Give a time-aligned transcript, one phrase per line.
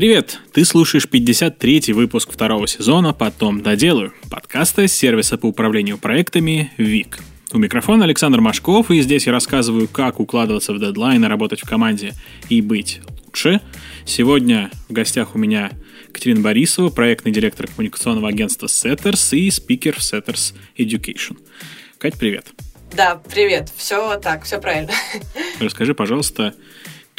[0.00, 0.40] Привет!
[0.54, 7.18] Ты слушаешь 53-й выпуск второго сезона «Потом доделаю» подкаста сервиса по управлению проектами ВИК.
[7.52, 12.14] У микрофона Александр Машков, и здесь я рассказываю, как укладываться в дедлайны, работать в команде
[12.48, 13.60] и быть лучше.
[14.06, 15.70] Сегодня в гостях у меня
[16.14, 21.36] Катерина Борисова, проектный директор коммуникационного агентства Setters и спикер в Setters Education.
[21.98, 22.46] Кать, привет.
[22.96, 23.70] Да, привет.
[23.76, 24.92] Все так, все правильно.
[25.60, 26.54] Расскажи, пожалуйста,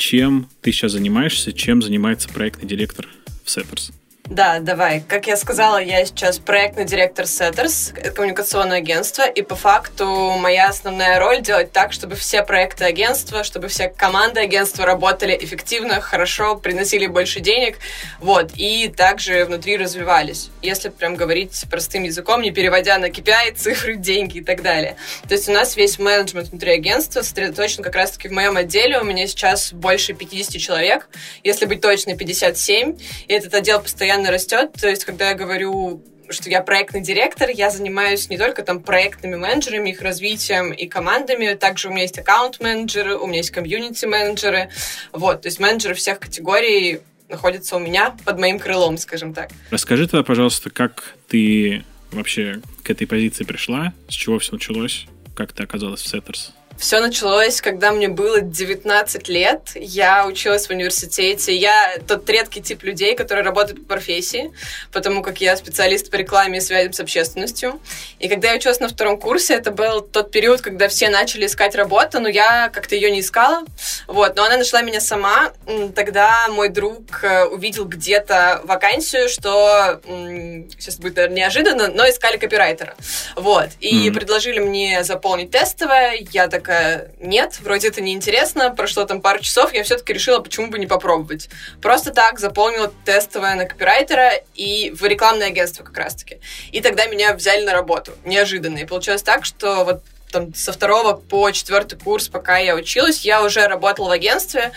[0.02, 3.08] чем ты сейчас занимаешься, чем занимается проектный директор
[3.44, 3.94] в Setters?
[4.32, 5.04] Да, давай.
[5.10, 10.06] Как я сказала, я сейчас проектный директор Setters, коммуникационное агентство, и по факту
[10.40, 16.00] моя основная роль делать так, чтобы все проекты агентства, чтобы все команды агентства работали эффективно,
[16.00, 17.78] хорошо, приносили больше денег,
[18.22, 20.50] вот, и также внутри развивались.
[20.62, 24.96] Если прям говорить простым языком, не переводя на KPI, цифры, деньги и так далее.
[25.28, 28.98] То есть у нас весь менеджмент внутри агентства сосредоточен как раз-таки в моем отделе.
[28.98, 31.10] У меня сейчас больше 50 человек,
[31.44, 34.72] если быть точно, 57, и этот отдел постоянно постоянно растет.
[34.80, 39.36] То есть, когда я говорю что я проектный директор, я занимаюсь не только там проектными
[39.36, 44.70] менеджерами, их развитием и командами, также у меня есть аккаунт-менеджеры, у меня есть комьюнити-менеджеры,
[45.12, 49.50] вот, то есть менеджеры всех категорий находятся у меня под моим крылом, скажем так.
[49.72, 55.52] Расскажи тогда, пожалуйста, как ты вообще к этой позиции пришла, с чего все началось, как
[55.52, 56.52] ты оказалась в Setters?
[56.78, 59.72] Все началось, когда мне было 19 лет.
[59.76, 61.56] Я училась в университете.
[61.56, 64.52] Я тот редкий тип людей, которые работают по профессии,
[64.92, 67.80] потому как я специалист по рекламе и связям с общественностью.
[68.20, 71.76] И когда я училась на втором курсе, это был тот период, когда все начали искать
[71.76, 73.64] работу, но я как-то ее не искала.
[74.08, 75.52] Вот, но она нашла меня сама.
[75.96, 82.96] Тогда мой друг э, увидел где-то вакансию, что сейчас будет наверное, неожиданно, но искали копирайтера.
[83.36, 83.70] Вот.
[83.80, 84.14] И mm-hmm.
[84.14, 86.18] предложили мне заполнить тестовое.
[86.32, 90.68] Я такая такая, нет, вроде это неинтересно, прошло там пару часов, я все-таки решила, почему
[90.68, 91.50] бы не попробовать.
[91.82, 96.40] Просто так заполнила тестовое на копирайтера и в рекламное агентство как раз-таки.
[96.72, 98.78] И тогда меня взяли на работу, неожиданно.
[98.78, 100.02] И получилось так, что вот
[100.32, 104.72] там, со второго по четвертый курс, пока я училась, я уже работала в агентстве.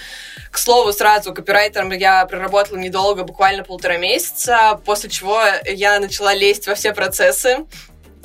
[0.51, 6.67] К слову, сразу копирайтером я проработала недолго, буквально полтора месяца, после чего я начала лезть
[6.67, 7.67] во все процессы,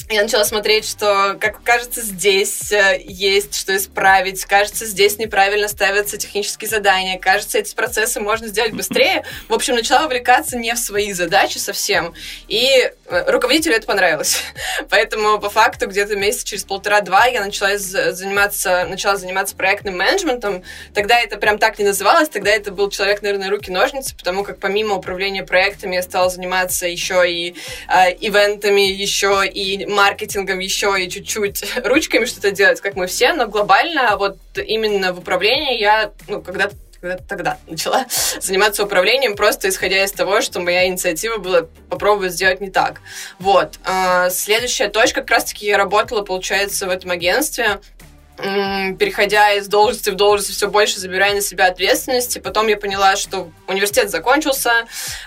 [0.09, 6.17] я начала смотреть, что, как кажется, здесь э, есть что исправить, кажется, здесь неправильно ставятся
[6.17, 9.23] технические задания, кажется, эти процессы можно сделать быстрее.
[9.47, 12.15] В общем, начала увлекаться не в свои задачи совсем,
[12.47, 14.41] и э, руководителю это понравилось.
[14.89, 20.63] Поэтому, по факту, где-то месяца через полтора-два я начала заниматься, начала заниматься проектным менеджментом.
[20.95, 24.95] Тогда это прям так не называлось, тогда это был человек, наверное, руки-ножницы, потому как помимо
[24.95, 27.55] управления проектами я стала заниматься еще и
[27.87, 33.47] э, ивентами, еще и маркетингом еще и чуть-чуть ручками что-то делать, как мы все, но
[33.47, 36.69] глобально вот именно в управлении я, ну, когда
[37.27, 38.05] тогда начала
[38.39, 43.01] заниматься управлением, просто исходя из того, что моя инициатива была попробовать сделать не так.
[43.39, 43.79] Вот.
[43.85, 47.79] А, следующая точка, как раз-таки я работала, получается, в этом агентстве
[48.39, 52.39] переходя из должности в должность, все больше забирая на себя ответственности.
[52.39, 54.71] Потом я поняла, что университет закончился,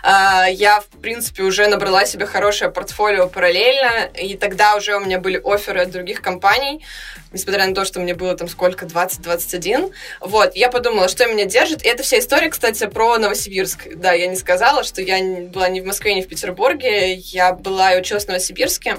[0.03, 5.19] а, я, в принципе, уже набрала себе хорошее портфолио параллельно, и тогда уже у меня
[5.19, 6.84] были оферы от других компаний,
[7.33, 9.93] несмотря на то, что мне было там сколько, 20-21.
[10.21, 11.84] Вот, я подумала, что меня держит.
[11.84, 13.95] И эта вся история, кстати, про Новосибирск.
[13.95, 17.95] Да, я не сказала, что я была не в Москве, не в Петербурге, я была
[17.95, 18.97] и училась в Новосибирске.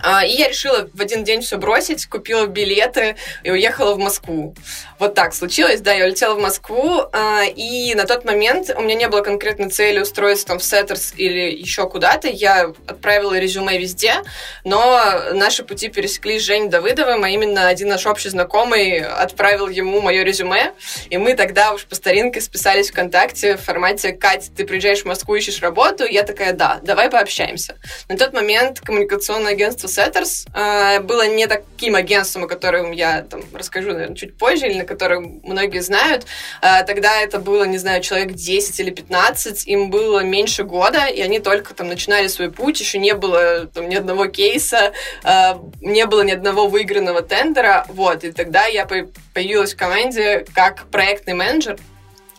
[0.00, 4.54] А, и я решила в один день все бросить, купила билеты и уехала в Москву.
[4.98, 8.94] Вот так случилось, да, я улетела в Москву, а, и на тот момент у меня
[8.94, 12.28] не было конкретной цели устроиться там в Сеттерс или еще куда-то.
[12.28, 14.16] Я отправила резюме везде,
[14.64, 20.00] но наши пути пересеклись с Женей Давыдовым, а именно один наш общий знакомый отправил ему
[20.00, 20.72] мое резюме,
[21.10, 25.34] и мы тогда уж по старинке списались ВКонтакте в формате «Катя, ты приезжаешь в Москву,
[25.36, 27.76] ищешь работу?» Я такая «Да, давай пообщаемся».
[28.08, 30.46] На тот момент коммуникационное агентство Setters.
[30.54, 34.84] Э, было не таким агентством, о котором я там расскажу, наверное, чуть позже, или на
[34.84, 36.26] котором многие знают.
[36.62, 41.20] Э, тогда это было, не знаю, человек 10 или 15, им было меньше года, и
[41.20, 44.92] они только там начинали свой путь, еще не было там ни одного кейса,
[45.24, 50.86] э, не было ни одного выигранного тендера, вот, и тогда я появилась в команде как
[50.90, 51.78] проектный менеджер,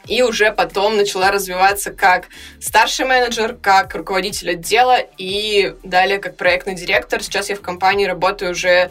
[0.10, 2.28] и уже потом начала развиваться как
[2.60, 7.22] старший менеджер, как руководитель отдела и далее как проектный директор.
[7.22, 8.90] Сейчас я в компании работаю уже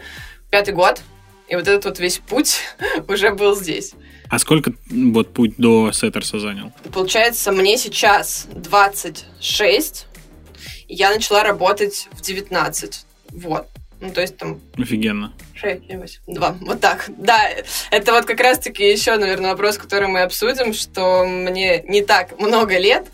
[0.50, 1.02] пятый год,
[1.48, 2.60] и вот этот вот весь путь
[3.08, 3.94] уже был здесь.
[4.30, 6.72] А сколько вот путь до Сеттерса занял?
[6.92, 10.06] Получается, мне сейчас 26,
[10.86, 13.06] я начала работать в 19.
[13.30, 13.66] Вот.
[14.00, 14.60] Ну, то есть там...
[14.76, 15.32] Офигенно.
[15.60, 16.56] 6, 7, 8, 2.
[16.60, 17.04] Вот так.
[17.08, 17.40] Да,
[17.90, 22.78] это вот как раз-таки еще, наверное, вопрос, который мы обсудим, что мне не так много
[22.78, 23.06] лет,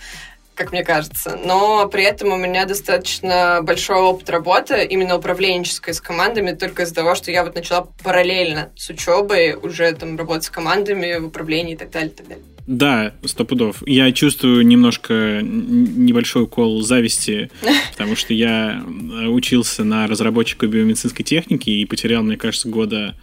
[0.55, 1.39] как мне кажется.
[1.43, 6.95] Но при этом у меня достаточно большой опыт работы, именно управленческой с командами, только из-за
[6.95, 11.75] того, что я вот начала параллельно с учебой уже там работать с командами в управлении
[11.75, 12.45] и так далее, и так далее.
[12.67, 13.83] Да, сто пудов.
[13.87, 17.51] Я чувствую немножко небольшой укол зависти,
[17.93, 18.85] потому что я
[19.29, 23.17] учился на разработчика биомедицинской техники и потерял, мне кажется, года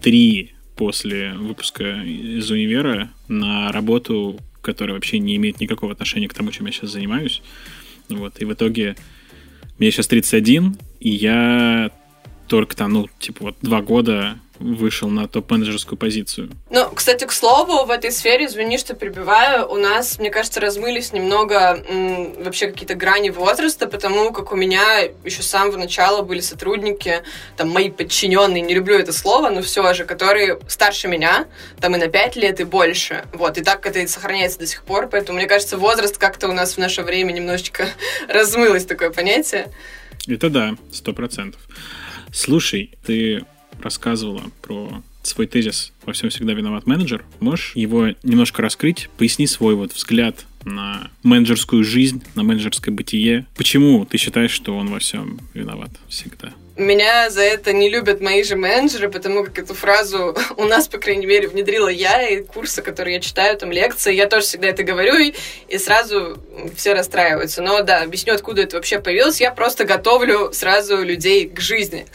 [0.00, 6.52] три после выпуска из универа на работу, которая вообще не имеет никакого отношения к тому,
[6.52, 7.42] чем я сейчас занимаюсь.
[8.08, 8.96] Вот, и в итоге
[9.78, 11.90] мне сейчас 31, и я
[12.50, 16.50] только там, ну, типа вот два года вышел на топ-менеджерскую позицию.
[16.68, 21.12] Ну, кстати, к слову, в этой сфере, извини, что прибиваю, у нас, мне кажется, размылись
[21.12, 26.40] немного м, вообще какие-то грани возраста, потому как у меня еще с самого начала были
[26.40, 27.22] сотрудники,
[27.56, 31.46] там, мои подчиненные, не люблю это слово, но все же, которые старше меня,
[31.80, 33.24] там, и на 5 лет, и больше.
[33.32, 36.52] Вот, и так это и сохраняется до сих пор, поэтому, мне кажется, возраст как-то у
[36.52, 37.86] нас в наше время немножечко
[38.28, 39.70] размылось, такое понятие.
[40.26, 41.60] Это да, сто процентов.
[42.32, 43.44] Слушай, ты
[43.82, 47.24] рассказывала про свой тезис «Во всем всегда виноват менеджер».
[47.40, 49.08] Можешь его немножко раскрыть?
[49.18, 53.46] Поясни свой вот взгляд на менеджерскую жизнь, на менеджерское бытие.
[53.56, 56.52] Почему ты считаешь, что он во всем виноват всегда?
[56.80, 60.96] Меня за это не любят мои же менеджеры, потому как эту фразу у нас, по
[60.96, 64.82] крайней мере, внедрила я, и курсы, которые я читаю, там лекции, я тоже всегда это
[64.82, 65.34] говорю, и,
[65.68, 66.38] и сразу
[66.74, 67.60] все расстраиваются.
[67.60, 69.42] Но да, объясню, откуда это вообще появилось.
[69.42, 72.06] Я просто готовлю сразу людей к жизни.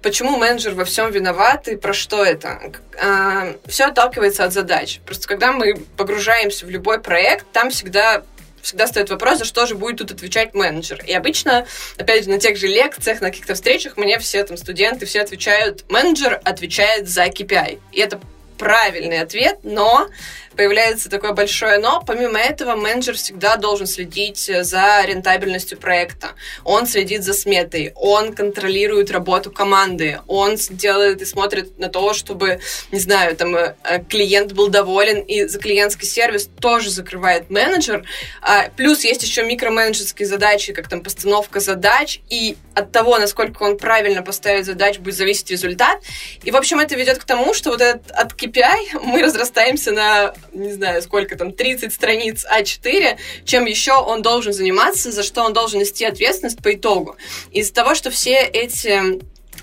[0.00, 2.72] Почему менеджер во всем виноват и про что это?
[2.98, 5.00] А, все отталкивается от задач.
[5.04, 8.22] Просто когда мы погружаемся в любой проект, там всегда
[8.62, 11.02] всегда стоит вопрос, за что же будет тут отвечать менеджер.
[11.06, 11.66] И обычно,
[11.96, 15.84] опять же, на тех же лекциях, на каких-то встречах мне все там студенты все отвечают,
[15.90, 17.80] менеджер отвечает за KPI.
[17.92, 18.20] И это
[18.58, 20.08] правильный ответ, но
[20.58, 22.02] появляется такое большое но.
[22.04, 26.30] Помимо этого, менеджер всегда должен следить за рентабельностью проекта.
[26.64, 32.58] Он следит за сметой, он контролирует работу команды, он делает и смотрит на то, чтобы,
[32.90, 33.74] не знаю, там э,
[34.08, 38.04] клиент был доволен, и за клиентский сервис тоже закрывает менеджер.
[38.42, 43.78] А, плюс есть еще микроменеджерские задачи, как там постановка задач, и от того, насколько он
[43.78, 46.00] правильно поставит задач, будет зависеть результат.
[46.42, 50.34] И, в общем, это ведет к тому, что вот этот от KPI мы разрастаемся на
[50.52, 55.52] не знаю, сколько там, 30 страниц А4, чем еще он должен заниматься, за что он
[55.52, 57.16] должен нести ответственность по итогу.
[57.50, 59.20] Из-за того, что все эти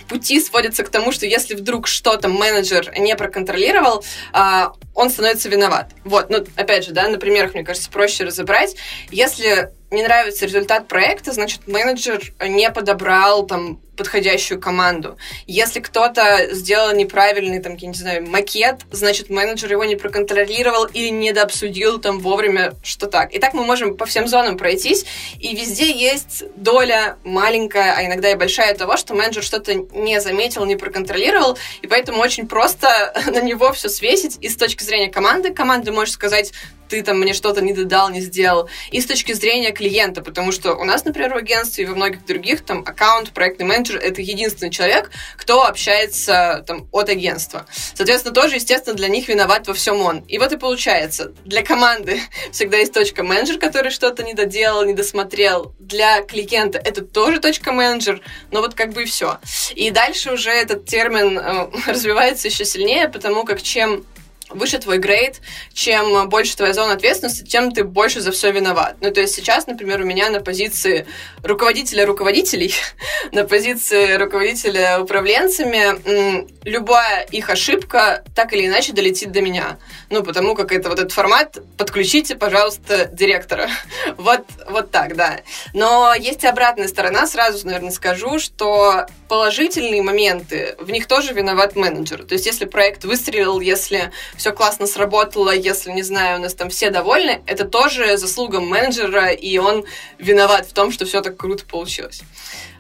[0.08, 4.04] пути сводятся к тому, что если вдруг что-то менеджер не проконтролировал,
[4.34, 5.92] а, он становится виноват.
[6.04, 8.76] Вот, ну, опять же, да, на примерах, мне кажется, проще разобрать.
[9.12, 15.18] Если не нравится результат проекта, значит, менеджер не подобрал там подходящую команду.
[15.48, 21.10] Если кто-то сделал неправильный, там, я не знаю, макет, значит, менеджер его не проконтролировал или
[21.10, 23.34] недообсудил там вовремя, что так.
[23.34, 25.06] И так мы можем по всем зонам пройтись,
[25.40, 30.66] и везде есть доля маленькая, а иногда и большая того, что менеджер что-то не заметил,
[30.66, 34.38] не проконтролировал, и поэтому очень просто на него все свесить.
[34.42, 36.52] И с точки зрения команды, команда может сказать,
[36.96, 38.70] ты там мне что-то не додал, не сделал.
[38.90, 42.26] И с точки зрения клиента, потому что у нас, например, в агентстве и во многих
[42.26, 47.66] других, там, аккаунт, проектный менеджер— это единственный человек, кто общается там от агентства.
[47.94, 50.20] Соответственно, тоже, естественно, для них виноват во всем он.
[50.20, 52.22] И вот и получается, для команды
[52.54, 55.74] всегда есть точка менеджер, который что-то не доделал, не досмотрел.
[55.80, 58.22] Для клиента это тоже точка менеджер,
[58.52, 59.40] но вот как бы и все.
[59.76, 64.06] И дальше уже этот термин э, развивается еще сильнее, потому как чем
[64.50, 65.42] выше твой грейд,
[65.74, 68.98] чем больше твоя зона ответственности, тем ты больше за все виноват.
[69.02, 71.08] Ну, то есть сейчас, например, у меня на позиции
[71.44, 72.74] руководителя руководителей,
[73.32, 79.78] на позиции руководителя управленцами, любая их ошибка так или иначе долетит до меня.
[80.10, 83.70] Ну, потому как это вот этот формат «подключите, пожалуйста, директора».
[84.18, 85.40] вот, вот так, да.
[85.74, 91.76] Но есть и обратная сторона, сразу, наверное, скажу, что положительные моменты, в них тоже виноват
[91.76, 92.24] менеджер.
[92.24, 96.70] То есть если проект выстрелил, если все классно сработало, если, не знаю, у нас там
[96.70, 99.86] все довольны, это тоже заслуга менеджера, и он
[100.20, 102.22] виноват в том, что все так круто получилось.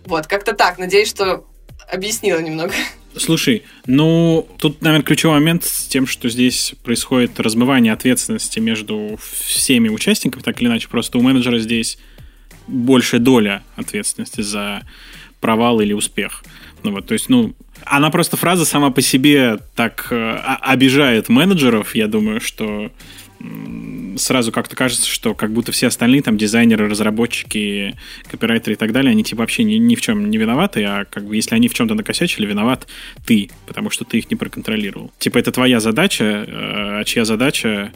[0.05, 0.77] Вот, как-то так.
[0.77, 1.45] Надеюсь, что
[1.91, 2.73] объяснила немного.
[3.17, 9.87] Слушай, ну, тут, наверное, ключевой момент с тем, что здесь происходит размывание ответственности между всеми
[9.87, 11.97] участниками, так или иначе, просто у менеджера здесь
[12.67, 14.83] большая доля ответственности за
[15.45, 16.43] провал или успех.
[16.81, 21.93] Ну вот, то есть, ну, она просто фраза сама по себе так э, обижает менеджеров,
[21.93, 22.89] я думаю, что
[24.17, 27.95] сразу как-то кажется, что как будто все остальные, там, дизайнеры, разработчики,
[28.31, 31.25] копирайтеры и так далее, они типа вообще ни, ни в чем не виноваты, а как
[31.25, 32.87] бы если они в чем-то накосячили, виноват
[33.25, 35.11] ты, потому что ты их не проконтролировал.
[35.19, 37.91] Типа это твоя задача, э, а чья задача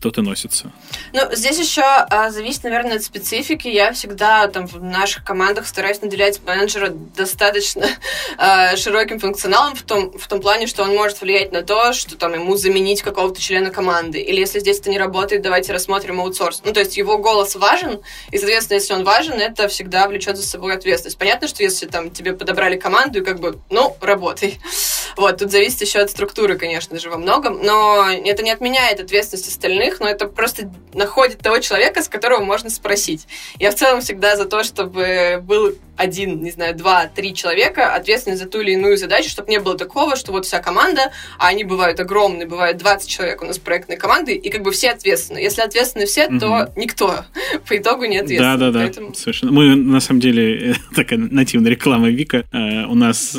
[0.00, 0.70] тот и носится.
[1.12, 3.68] Ну, здесь еще а, зависит, наверное, от специфики.
[3.68, 7.86] Я всегда там в наших командах стараюсь наделять менеджера достаточно
[8.38, 12.16] а, широким функционалом в том, в том плане, что он может влиять на то, что
[12.16, 14.20] там ему заменить какого-то члена команды.
[14.20, 16.62] Или если здесь это не работает, давайте рассмотрим аутсорс.
[16.64, 18.00] Ну, то есть его голос важен,
[18.30, 21.18] и, соответственно, если он важен, это всегда влечет за собой ответственность.
[21.18, 24.58] Понятно, что если там тебе подобрали команду, и как бы, ну, работай.
[25.16, 29.48] Вот, тут зависит еще от структуры, конечно же, во многом, но это не отменяет ответственность
[29.48, 33.26] остальных, но это просто находит того человека, с которого можно спросить.
[33.58, 38.36] Я в целом всегда за то, чтобы был один, не знаю, два, три человека ответственны
[38.36, 41.64] за ту или иную задачу, чтобы не было такого, что вот вся команда, а они
[41.64, 45.38] бывают огромные, бывают 20 человек у нас проектной команды, и как бы все ответственны.
[45.38, 46.38] Если ответственны все, угу.
[46.38, 47.24] то никто
[47.68, 48.58] по итогу не ответственен.
[48.58, 49.14] Да, да, да, Поэтому...
[49.14, 49.52] совершенно.
[49.52, 53.36] Мы, на самом деле, такая нативная реклама Вика, э, у нас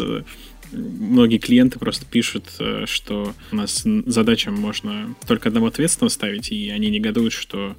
[0.72, 6.70] многие клиенты просто пишут, э, что у нас задачам можно только одного ответственного ставить, и
[6.70, 7.76] они негодуют, что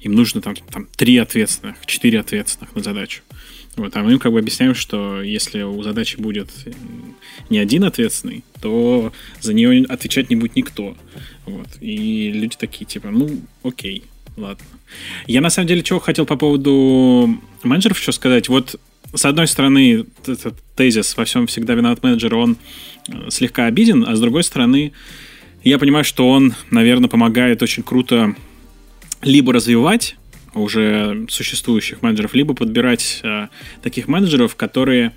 [0.00, 3.22] им нужно там, там три ответственных, четыре ответственных на задачу.
[3.76, 6.48] Вот, а мы им как бы объясняем, что если у задачи будет
[7.50, 10.96] не один ответственный, то за нее отвечать не будет никто.
[11.44, 11.68] Вот.
[11.80, 14.04] И люди такие, типа, ну, окей,
[14.36, 14.64] ладно.
[15.26, 18.48] Я на самом деле чего хотел по поводу менеджеров еще сказать.
[18.48, 18.78] Вот
[19.14, 22.56] с одной стороны, этот тезис «во всем всегда виноват менеджер», он
[23.08, 24.92] э, слегка обиден, а с другой стороны,
[25.62, 28.34] я понимаю, что он, наверное, помогает очень круто
[29.22, 30.16] либо развивать
[30.54, 33.48] уже существующих менеджеров, либо подбирать э,
[33.82, 35.12] таких менеджеров, которые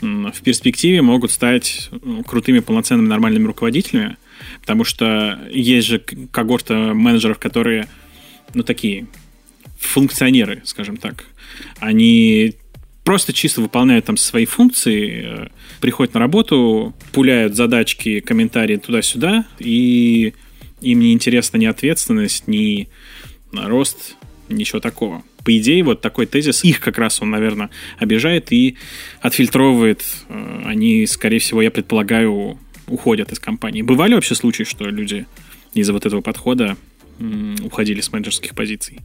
[0.00, 4.16] э, в перспективе могут стать ну, крутыми, полноценными, нормальными руководителями,
[4.60, 7.88] потому что есть же когорта менеджеров, которые,
[8.54, 9.06] ну, такие
[9.78, 11.24] функционеры, скажем так.
[11.78, 12.54] Они
[13.04, 15.48] просто чисто выполняют там свои функции, э,
[15.80, 20.34] приходят на работу, пуляют задачки, комментарии туда-сюда, и
[20.80, 22.88] им не интересна ни ответственность, ни
[23.52, 24.16] рост,
[24.48, 25.22] ничего такого.
[25.44, 28.76] По идее, вот такой тезис, их как раз он, наверное, обижает и
[29.20, 30.04] отфильтровывает.
[30.28, 33.82] Э, они, скорее всего, я предполагаю, уходят из компании.
[33.82, 35.26] Бывали вообще случаи, что люди
[35.74, 36.76] из-за вот этого подхода
[37.62, 39.00] уходили с менеджерских позиций?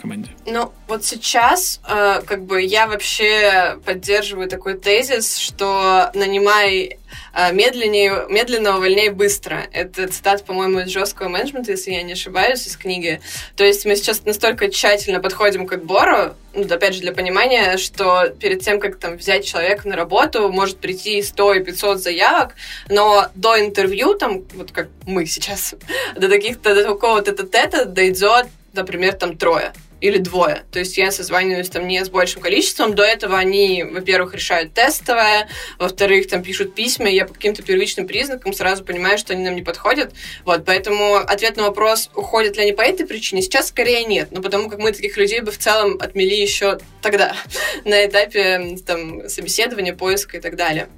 [0.00, 0.30] Команде?
[0.46, 6.98] Ну, вот сейчас, э, как бы, я вообще поддерживаю такой тезис, что нанимай
[7.34, 9.66] э, медленнее, медленно увольняй быстро.
[9.72, 13.20] Это цитат, по-моему, из жесткого менеджмента, если я не ошибаюсь, из книги.
[13.56, 18.28] То есть мы сейчас настолько тщательно подходим к отбору, ну, опять же, для понимания, что
[18.28, 22.54] перед тем, как там взять человека на работу, может прийти 100 и 500 заявок,
[22.88, 25.74] но до интервью, там, вот как мы сейчас,
[26.16, 30.64] до таких до такого тета-тета дойдет, например, там трое или двое.
[30.70, 32.94] То есть я созваниваюсь там не с большим количеством.
[32.94, 38.06] До этого они, во-первых, решают тестовое, во-вторых, там пишут письма, и я по каким-то первичным
[38.06, 40.12] признакам сразу понимаю, что они нам не подходят.
[40.44, 44.28] Вот, поэтому ответ на вопрос, уходят ли они по этой причине, сейчас скорее нет.
[44.30, 47.36] Ну, потому как мы таких людей бы в целом отмели еще тогда,
[47.84, 50.88] на этапе там, собеседования, поиска и так далее.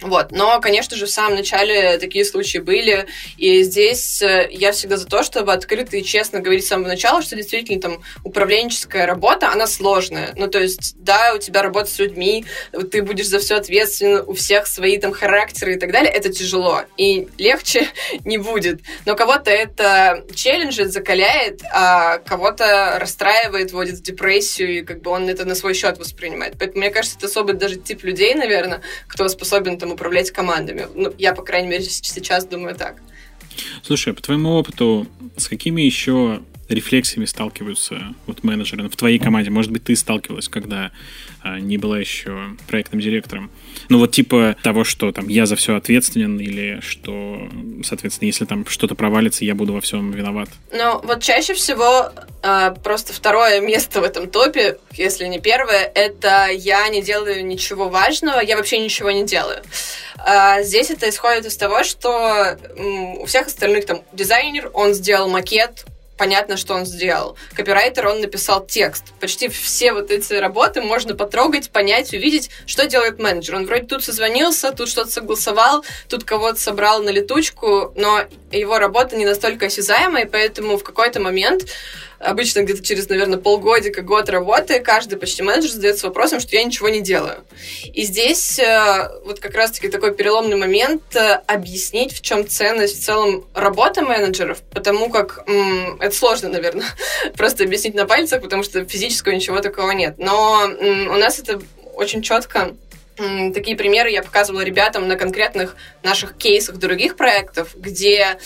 [0.00, 0.30] Вот.
[0.30, 5.06] Но, конечно же, в самом начале такие случаи были, и здесь э, я всегда за
[5.06, 9.66] то, чтобы открыто и честно говорить с самого начала, что действительно там управленческая работа, она
[9.66, 10.32] сложная.
[10.36, 12.44] Ну, то есть, да, у тебя работа с людьми,
[12.92, 16.82] ты будешь за все ответственен, у всех свои там характеры и так далее, это тяжело,
[16.96, 17.88] и легче
[18.24, 18.80] не будет.
[19.04, 25.28] Но кого-то это челленджит, закаляет, а кого-то расстраивает, вводит в депрессию, и как бы он
[25.28, 26.54] это на свой счет воспринимает.
[26.58, 30.86] Поэтому, мне кажется, это особый даже тип людей, наверное, кто способен там там управлять командами.
[30.94, 32.96] Ну, я, по крайней мере, сейчас думаю так.
[33.82, 39.50] Слушай, по твоему опыту, с какими еще рефлексиями сталкиваются вот менеджеры в твоей команде?
[39.50, 40.92] Может быть, ты сталкивалась, когда
[41.42, 43.50] а, не была еще проектным директором?
[43.88, 47.48] Ну вот типа того, что там я за все ответственен или что,
[47.84, 50.48] соответственно, если там что-то провалится, я буду во всем виноват.
[50.72, 52.10] Ну вот чаще всего
[52.42, 57.88] э, просто второе место в этом топе, если не первое, это я не делаю ничего
[57.88, 59.62] важного, я вообще ничего не делаю.
[60.18, 65.84] А здесь это исходит из того, что у всех остальных там дизайнер, он сделал макет,
[66.18, 67.36] понятно, что он сделал.
[67.54, 69.04] Копирайтер, он написал текст.
[69.20, 73.54] Почти все вот эти работы можно потрогать, понять, увидеть, что делает менеджер.
[73.54, 79.16] Он вроде тут созвонился, тут что-то согласовал, тут кого-то собрал на летучку, но его работа
[79.16, 81.66] не настолько осязаемая, и поэтому в какой-то момент
[82.18, 86.88] обычно где-то через, наверное, полгодика, год работы, каждый почти менеджер задается вопросом, что я ничего
[86.88, 87.44] не делаю.
[87.92, 93.04] И здесь э, вот как раз-таки такой переломный момент э, объяснить, в чем ценность в
[93.04, 96.86] целом работы менеджеров, потому как м, это сложно, наверное,
[97.36, 100.16] просто объяснить на пальцах, потому что физического ничего такого нет.
[100.18, 101.60] Но м, у нас это
[101.94, 102.74] очень четко
[103.52, 108.38] Такие примеры я показывала ребятам на конкретных наших кейсах других проектов, где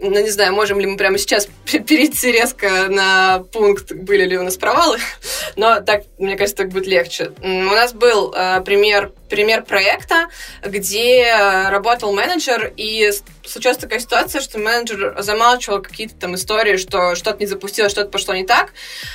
[0.00, 4.42] ну, не знаю, можем ли мы прямо сейчас перейти резко на пункт, были ли у
[4.42, 4.98] нас провалы,
[5.56, 7.32] но так, мне кажется, так будет легче.
[7.42, 10.28] У нас был э, пример, пример проекта,
[10.64, 11.32] где
[11.68, 13.10] работал менеджер, и
[13.44, 18.34] случилась такая ситуация, что менеджер замалчивал какие-то там истории, что что-то не запустилось, что-то пошло
[18.34, 18.72] не так.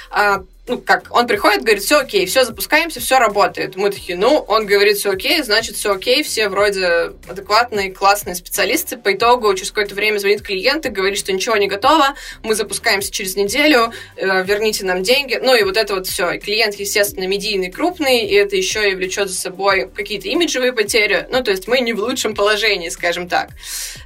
[0.10, 3.76] А, ну, как, он приходит, говорит, все окей, все, запускаемся, все работает.
[3.76, 8.96] Мы такие, ну, он говорит, все окей, значит, все окей, все вроде адекватные, классные специалисты.
[8.98, 13.12] По итогу через какое-то время звонит клиент и говорит, что ничего не готово, мы запускаемся
[13.12, 15.40] через неделю, э, верните нам деньги.
[15.42, 16.32] Ну, и вот это вот все.
[16.32, 21.28] И клиент, естественно, медийный, крупный, и это еще и влечет за собой какие-то имиджевые потери.
[21.32, 23.50] Ну, то есть мы не в лучшем положении, скажем так.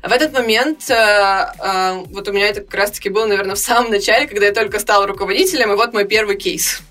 [0.04, 3.92] В этот момент, э, э, вот у меня это как раз-таки было, наверное, в самом
[3.92, 6.82] начале, когда я только стала руководителем, и вот мой первый кейс.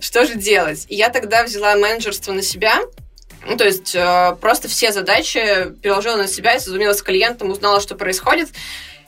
[0.00, 0.86] Что же делать?
[0.88, 2.80] Я тогда взяла менеджерство на себя,
[3.46, 7.94] ну, то есть э, просто все задачи переложила на себя, созвонилась с клиентом, узнала, что
[7.94, 8.48] происходит.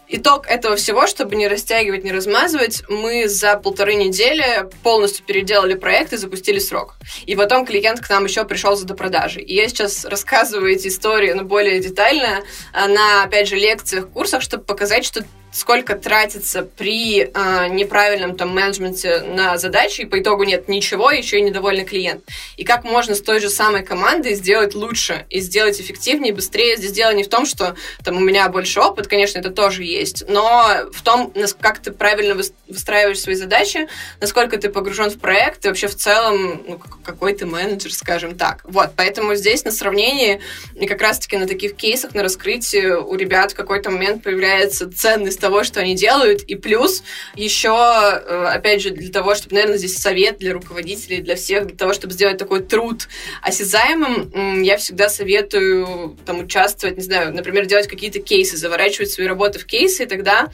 [0.08, 6.12] Итог этого всего, чтобы не растягивать, не размазывать, мы за полторы недели полностью переделали проект
[6.12, 6.94] и запустили срок.
[7.26, 9.42] И потом клиент к нам еще пришел за допродажей.
[9.42, 14.42] И я сейчас рассказываю эти истории, но более детально, э, на, опять же, лекциях, курсах,
[14.42, 15.24] чтобы показать, что
[15.56, 21.38] сколько тратится при э, неправильном там менеджменте на задачи, и по итогу нет ничего, еще
[21.38, 22.22] и недовольный клиент.
[22.58, 26.76] И как можно с той же самой командой сделать лучше и сделать эффективнее, быстрее.
[26.76, 30.28] Здесь дело не в том, что там у меня больше опыт, конечно, это тоже есть,
[30.28, 32.36] но в том, как ты правильно
[32.68, 33.88] выстраиваешь свои задачи,
[34.20, 38.60] насколько ты погружен в проект и вообще в целом ну, какой ты менеджер, скажем так.
[38.64, 40.42] Вот, поэтому здесь на сравнении
[40.74, 45.45] и как раз-таки на таких кейсах, на раскрытии у ребят в какой-то момент появляется ценность
[45.46, 47.04] того, что они делают, и плюс
[47.36, 51.76] еще, э, опять же, для того, чтобы, наверное, здесь совет для руководителей, для всех, для
[51.76, 53.06] того, чтобы сделать такой труд
[53.42, 59.60] осязаемым, я всегда советую там участвовать, не знаю, например, делать какие-то кейсы, заворачивать свои работы
[59.60, 60.50] в кейсы, и тогда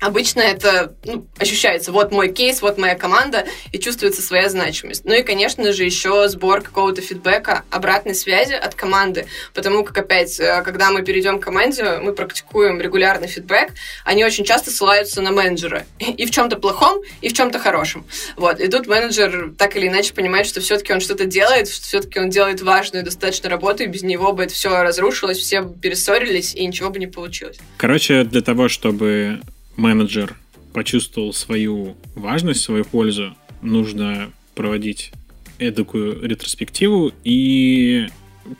[0.00, 5.04] Обычно это ну, ощущается, вот мой кейс, вот моя команда, и чувствуется своя значимость.
[5.04, 10.40] Ну и, конечно же, еще сбор какого-то фидбэка, обратной связи от команды, потому как, опять,
[10.40, 13.72] э, когда мы перейдем к команде, мы практикуем регулярный фидбэк,
[14.04, 15.84] они очень часто ссылаются на менеджера.
[15.98, 18.06] И в чем-то плохом, и в чем-то хорошем.
[18.36, 18.58] Вот.
[18.60, 22.30] И тут менеджер так или иначе понимает, что все-таки он что-то делает, что все-таки он
[22.30, 26.90] делает важную достаточно работу, и без него бы это все разрушилось, все перессорились, и ничего
[26.90, 27.58] бы не получилось.
[27.76, 29.40] Короче, для того, чтобы
[29.80, 30.36] менеджер
[30.72, 35.12] почувствовал свою важность, свою пользу, нужно проводить
[35.58, 38.08] эдакую ретроспективу и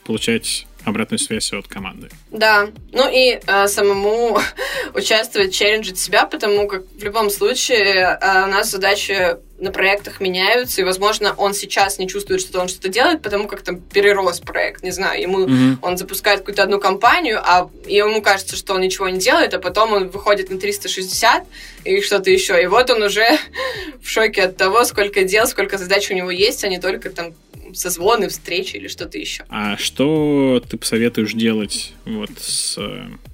[0.05, 2.09] получать обратную связь от команды.
[2.31, 4.39] Да, ну и э, самому
[4.95, 10.81] участвовать, челленджить себя, потому как в любом случае э, у нас задача на проектах меняются,
[10.81, 14.83] и, возможно, он сейчас не чувствует, что он что-то делает, потому как там перерос проект,
[14.83, 15.77] не знаю, ему mm-hmm.
[15.83, 19.93] он запускает какую-то одну компанию, а ему кажется, что он ничего не делает, а потом
[19.93, 21.45] он выходит на 360
[21.85, 23.27] и что-то еще, и вот он уже
[24.03, 27.35] в шоке от того, сколько дел, сколько задач у него есть, а не только там
[27.75, 29.45] созвоны, встречи или что-то еще.
[29.49, 32.79] А что ты посоветуешь делать вот с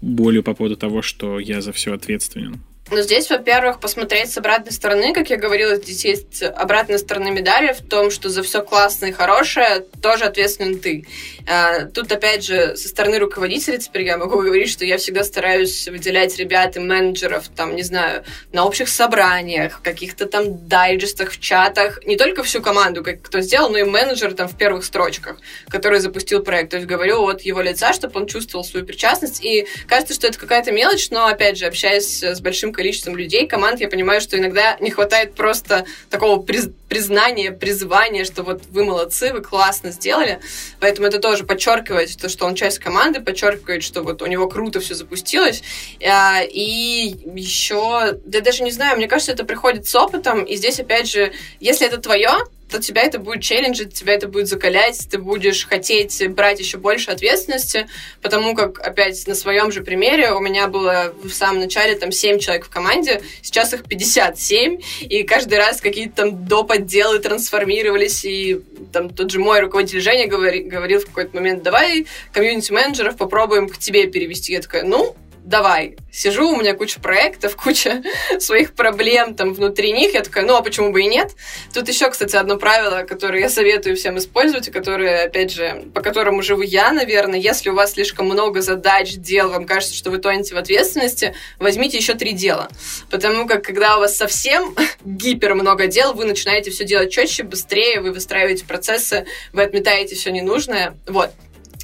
[0.02, 2.60] болью по поводу того, что я за все ответственен?
[2.88, 7.72] Но здесь, во-первых, посмотреть с обратной стороны, как я говорила, здесь есть обратная сторона медали
[7.72, 11.04] в том, что за все классное и хорошее тоже ответственен ты.
[11.48, 15.88] А, тут, опять же, со стороны руководителя теперь я могу говорить, что я всегда стараюсь
[15.88, 22.04] выделять ребят и менеджеров, там, не знаю, на общих собраниях, каких-то там дайджестах, в чатах,
[22.04, 25.98] не только всю команду, как кто сделал, но и менеджер там в первых строчках, который
[25.98, 26.70] запустил проект.
[26.70, 29.44] То есть говорю от его лица, чтобы он чувствовал свою причастность.
[29.44, 33.80] И кажется, что это какая-то мелочь, но, опять же, общаясь с большим количеством людей, команд,
[33.80, 39.32] я понимаю, что иногда не хватает просто такого приз признания, призвания, что вот вы молодцы,
[39.32, 40.38] вы классно сделали.
[40.78, 44.78] Поэтому это тоже подчеркивает то, что он часть команды, подчеркивает, что вот у него круто
[44.78, 45.64] все запустилось.
[46.06, 50.44] А, и еще, да даже не знаю, мне кажется, это приходит с опытом.
[50.44, 52.30] И здесь, опять же, если это твое,
[52.70, 57.10] то тебя это будет челленджить, тебя это будет закалять, ты будешь хотеть брать еще больше
[57.10, 57.88] ответственности,
[58.22, 62.38] потому как, опять, на своем же примере у меня было в самом начале там 7
[62.38, 66.72] человек в команде, сейчас их 57, и каждый раз какие-то там доп.
[66.76, 68.60] отделы трансформировались, и
[68.92, 73.78] там тот же мой руководитель Женя говори, говорил в какой-то момент, давай комьюнити-менеджеров попробуем к
[73.78, 74.52] тебе перевести.
[74.52, 75.16] Я такая, ну,
[75.46, 78.02] давай, сижу, у меня куча проектов, куча
[78.38, 81.32] своих проблем там внутри них, я такая, ну а почему бы и нет?
[81.72, 86.02] Тут еще, кстати, одно правило, которое я советую всем использовать, и которое, опять же, по
[86.02, 90.18] которому живу я, наверное, если у вас слишком много задач, дел, вам кажется, что вы
[90.18, 92.68] тонете в ответственности, возьмите еще три дела.
[93.10, 98.00] Потому как, когда у вас совсем гипер много дел, вы начинаете все делать четче, быстрее,
[98.00, 100.96] вы выстраиваете процессы, вы отметаете все ненужное.
[101.06, 101.30] Вот.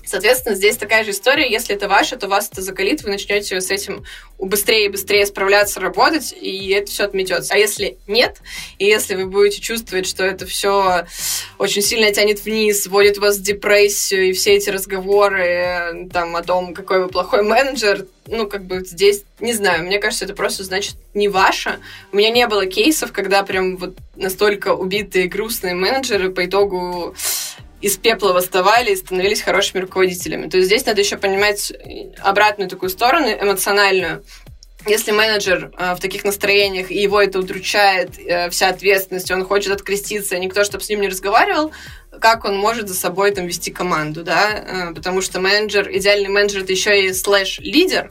[0.04, 1.50] Соответственно, здесь такая же история.
[1.50, 4.04] Если это ваше, то вас это закалит, вы начнете с этим
[4.38, 7.54] быстрее и быстрее справляться, работать, и это все отметется.
[7.54, 8.38] А если нет,
[8.78, 11.06] и если вы будете чувствовать, что это все
[11.58, 16.74] очень сильно тянет вниз, вводит вас в депрессию, и все эти разговоры там, о том,
[16.74, 20.96] какой вы плохой менеджер, ну, как бы здесь, не знаю, мне кажется, это просто значит
[21.14, 21.78] не ваше.
[22.12, 27.14] У меня не было кейсов, когда прям вот настолько убитые грустные менеджеры по итогу
[27.82, 30.48] из пепла восставали и становились хорошими руководителями.
[30.48, 31.72] То есть здесь надо еще понимать
[32.20, 34.24] обратную такую сторону, эмоциональную.
[34.86, 39.72] Если менеджер э, в таких настроениях, и его это удручает, э, вся ответственность, он хочет
[39.72, 41.72] откреститься, никто, чтобы с ним не разговаривал,
[42.20, 44.50] как он может за собой там вести команду, да?
[44.50, 48.10] Э, потому что менеджер, идеальный менеджер, это еще и слэш-лидер,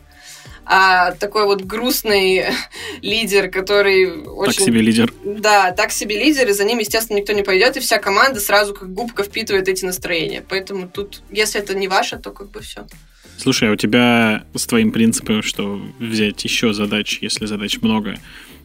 [0.73, 2.45] а такой вот грустный
[3.01, 4.53] лидер, который очень...
[4.53, 5.13] Так себе лидер.
[5.25, 8.73] Да, так себе лидер, и за ним, естественно, никто не пойдет, и вся команда сразу
[8.73, 10.41] как губка впитывает эти настроения.
[10.47, 12.87] Поэтому тут, если это не ваше, то как бы все.
[13.35, 18.17] Слушай, а у тебя с твоим принципом, что взять еще задач, если задач много,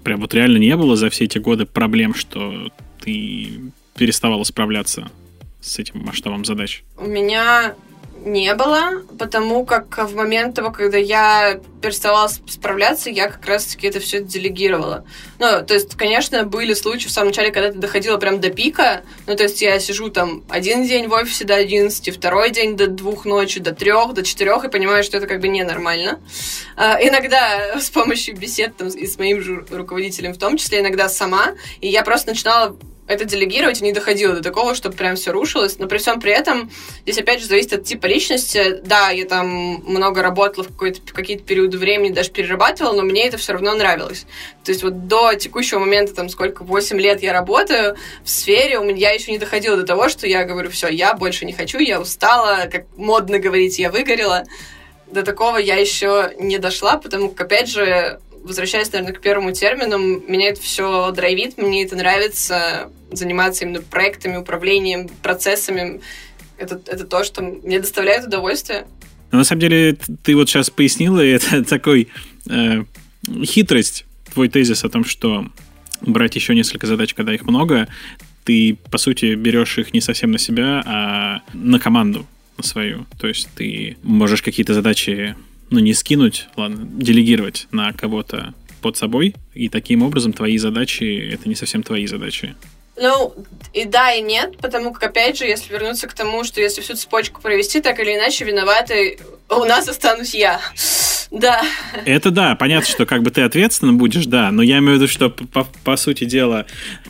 [0.05, 5.11] прям вот реально не было за все эти годы проблем, что ты переставала справляться
[5.61, 6.85] с этим масштабом задач?
[6.97, 7.75] У меня
[8.27, 14.01] не было, потому как в момент того, когда я переставала справляться, я как раз-таки это
[14.01, 15.07] все делегировала.
[15.39, 19.03] Ну, то есть, конечно, были случаи в самом начале, когда это доходило прям до пика.
[19.29, 22.89] Ну, то есть, я сижу там один день в офисе до 11, второй день до
[22.89, 26.21] двух ночи, до трех, до четырех, и понимаю, что это как бы ненормально.
[26.77, 31.09] А, иногда с помощью бесед там, и с моим же руководителем в том числе, иногда
[31.09, 35.31] сама, и я просто начинала это делегировать и не доходило до такого, чтобы прям все
[35.31, 35.79] рушилось.
[35.79, 36.71] Но при всем при этом
[37.03, 38.81] здесь опять же зависит от типа личности.
[38.85, 39.47] Да, я там
[39.87, 44.27] много работала в, в какие-то периоды времени, даже перерабатывала, но мне это все равно нравилось.
[44.65, 48.85] То есть вот до текущего момента, там сколько, 8 лет я работаю в сфере, у
[48.85, 52.01] меня еще не доходило до того, что я говорю, все, я больше не хочу, я
[52.01, 54.45] устала, как модно говорить, я выгорела.
[55.07, 59.99] До такого я еще не дошла, потому как, опять же, возвращаясь, наверное, к первому термину,
[59.99, 66.01] меня это все драйвит, мне это нравится, заниматься именно проектами, управлением, процессами.
[66.57, 68.87] Это, это то, что мне доставляет удовольствие.
[69.33, 72.09] Но на самом деле, ты вот сейчас пояснила, и это такой
[72.49, 72.85] э,
[73.45, 75.47] хитрость, твой тезис о том, что
[76.01, 77.89] брать еще несколько задач, когда их много,
[78.45, 82.27] ты, по сути, берешь их не совсем на себя, а на команду
[82.61, 83.07] свою.
[83.19, 85.35] То есть ты можешь какие-то задачи
[85.71, 91.49] ну, не скинуть, ладно, делегировать на кого-то под собой, и таким образом твои задачи— это
[91.49, 92.55] не совсем твои задачи.
[92.97, 93.35] Ну,
[93.73, 96.95] и да, и нет, потому как, опять же, если вернуться к тому, что если всю
[96.95, 99.19] цепочку провести, так или иначе виноваты
[99.51, 100.61] у нас останусь я.
[101.31, 101.63] Да.
[102.05, 105.09] Это да, понятно, что как бы ты ответственно будешь, да, но я имею в виду,
[105.09, 106.67] что по, по сути дела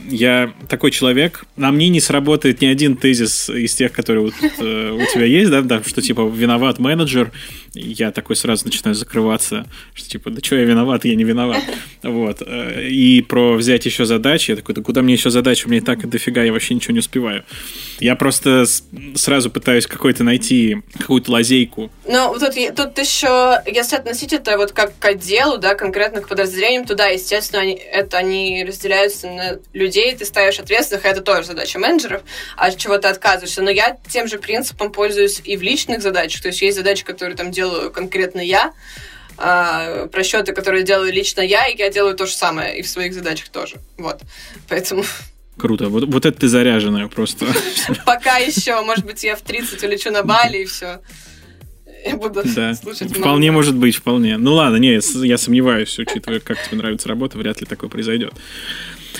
[0.09, 4.91] я такой человек, на мне не сработает ни один тезис из тех, которые вот, э,
[4.91, 7.31] у тебя есть, да, да, что типа виноват менеджер,
[7.75, 11.63] я такой сразу начинаю закрываться, что типа, да что я виноват, я не виноват.
[12.03, 12.43] Вот.
[12.47, 15.76] Э, и про взять еще задачи, я такой, да куда мне еще задачи, у меня
[15.79, 17.45] и так дофига, я вообще ничего не успеваю.
[18.01, 18.65] Я просто
[19.15, 21.91] сразу пытаюсь какой-то найти какую-то лазейку.
[22.07, 26.85] Ну, тут, тут еще, если относить это вот как к отделу, да, конкретно к подразделениям,
[26.85, 31.79] то да, естественно, они, это они разделяются на людей, ты ставишь ответственных, это тоже задача
[31.79, 32.23] менеджеров,
[32.57, 33.63] а от чего ты отказываешься.
[33.63, 37.37] Но я тем же принципом пользуюсь и в личных задачах, то есть есть задачи, которые
[37.37, 38.73] там делаю конкретно я,
[39.39, 43.15] а, просчеты, которые делаю лично я, и я делаю то же самое и в своих
[43.15, 43.77] задачах тоже.
[43.97, 44.21] Вот.
[44.69, 45.05] Поэтому...
[45.57, 45.89] Круто.
[45.89, 47.47] Вот, вот это ты заряженная просто.
[48.07, 48.81] Пока еще.
[48.83, 51.01] Может быть, я в 30 улечу на Бали и все.
[52.05, 52.75] Я буду да.
[52.75, 54.37] слушать Вполне может быть, вполне.
[54.37, 58.35] Ну ладно, не, я сомневаюсь, учитывая, как тебе нравится работа, вряд ли такое произойдет.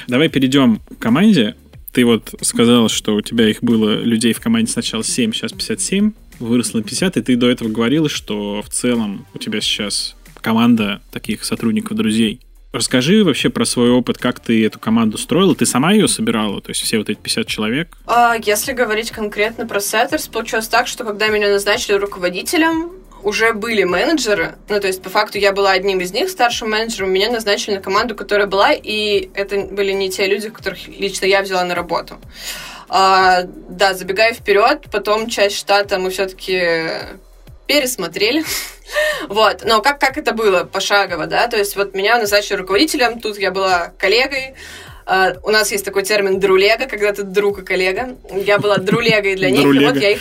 [0.07, 1.57] Давай перейдем к команде.
[1.93, 6.13] Ты вот сказал, что у тебя их было людей в команде сначала 7, сейчас 57,
[6.39, 11.01] выросло на 50, и ты до этого говорил, что в целом у тебя сейчас команда
[11.11, 12.41] таких сотрудников, друзей.
[12.73, 15.55] Расскажи вообще про свой опыт, как ты эту команду строила.
[15.55, 17.97] Ты сама ее собирала, то есть все вот эти 50 человек?
[18.07, 23.83] А, если говорить конкретно про Setters, получилось так, что когда меня назначили руководителем, уже были
[23.85, 27.77] менеджеры, ну, то есть, по факту, я была одним из них, старшим менеджером, меня назначили
[27.77, 31.75] на команду, которая была, и это были не те люди, которых лично я взяла на
[31.75, 32.19] работу.
[32.89, 36.89] А, да, забегая вперед, потом часть штата мы все-таки
[37.67, 38.45] пересмотрели.
[39.29, 43.39] вот, но как, как это было пошагово, да, то есть вот меня назначили руководителем, тут
[43.39, 44.55] я была коллегой,
[45.09, 48.17] Uh, у нас есть такой термин друлега, когда ты друг и коллега.
[48.29, 50.21] Я была друлегой для них, и вот я их,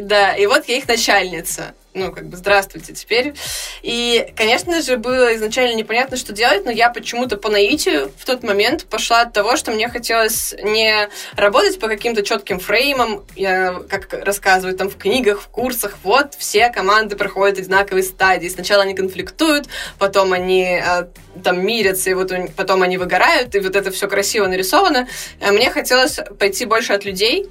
[0.00, 1.74] да, и вот я их начальница.
[1.94, 3.34] Ну, как бы, здравствуйте теперь.
[3.82, 8.42] И, конечно же, было изначально непонятно, что делать, но я почему-то по наитию в тот
[8.42, 14.12] момент пошла от того, что мне хотелось не работать по каким-то четким фреймам, я, как
[14.24, 18.48] рассказывают там в книгах, в курсах, вот, все команды проходят одинаковые стадии.
[18.48, 19.66] Сначала они конфликтуют,
[19.98, 21.08] потом они а,
[21.44, 25.08] там мирятся, и вот потом они выгорают, и вот это все красиво нарисовано.
[25.40, 27.48] А мне хотелось пойти больше от людей,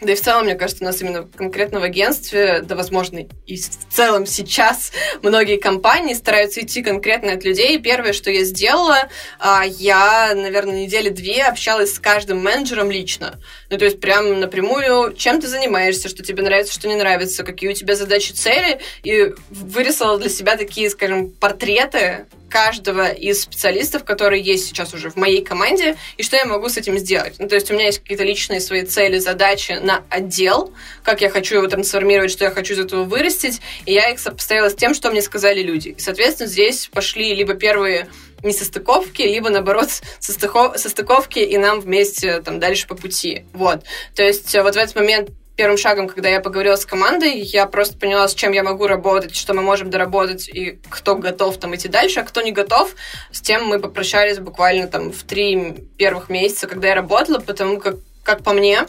[0.00, 3.56] да и в целом, мне кажется, у нас именно конкретно в агентстве, да, возможно, и
[3.56, 7.78] в целом сейчас многие компании стараются идти конкретно от людей.
[7.78, 9.08] Первое, что я сделала,
[9.38, 13.38] а, я, наверное, недели две общалась с каждым менеджером лично.
[13.68, 17.70] Ну, то есть прям напрямую, чем ты занимаешься, что тебе нравится, что не нравится, какие
[17.70, 24.42] у тебя задачи, цели, и вырисовала для себя такие, скажем, портреты каждого из специалистов, которые
[24.42, 27.36] есть сейчас уже в моей команде, и что я могу с этим сделать.
[27.38, 31.30] Ну, то есть у меня есть какие-то личные свои цели, задачи на отдел, как я
[31.30, 34.94] хочу его трансформировать, что я хочу из этого вырастить, и я их сопоставила с тем,
[34.94, 35.90] что мне сказали люди.
[35.90, 38.08] И, соответственно, здесь пошли либо первые
[38.42, 43.44] несостыковки, либо, наоборот, состыковки, и нам вместе там дальше по пути.
[43.52, 43.84] Вот.
[44.14, 45.30] То есть вот в этот момент
[45.60, 49.36] первым шагом, когда я поговорила с командой, я просто поняла, с чем я могу работать,
[49.36, 52.94] что мы можем доработать, и кто готов там идти дальше, а кто не готов,
[53.30, 57.96] с тем мы попрощались буквально там в три первых месяца, когда я работала, потому как,
[58.22, 58.86] как по мне,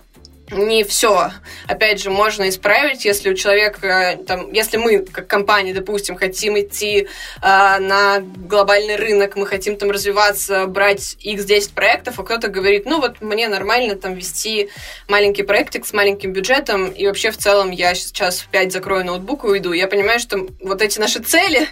[0.51, 1.31] не все,
[1.67, 7.07] опять же, можно исправить, если у человека, там, если мы, как компания, допустим, хотим идти
[7.07, 7.07] э,
[7.41, 13.21] на глобальный рынок, мы хотим там развиваться, брать x10 проектов, а кто-то говорит, ну вот
[13.21, 14.69] мне нормально там вести
[15.07, 19.45] маленький проектик с маленьким бюджетом, и вообще в целом я сейчас в 5 закрою ноутбук
[19.45, 19.71] и уйду.
[19.71, 21.67] Я понимаю, что вот эти наши цели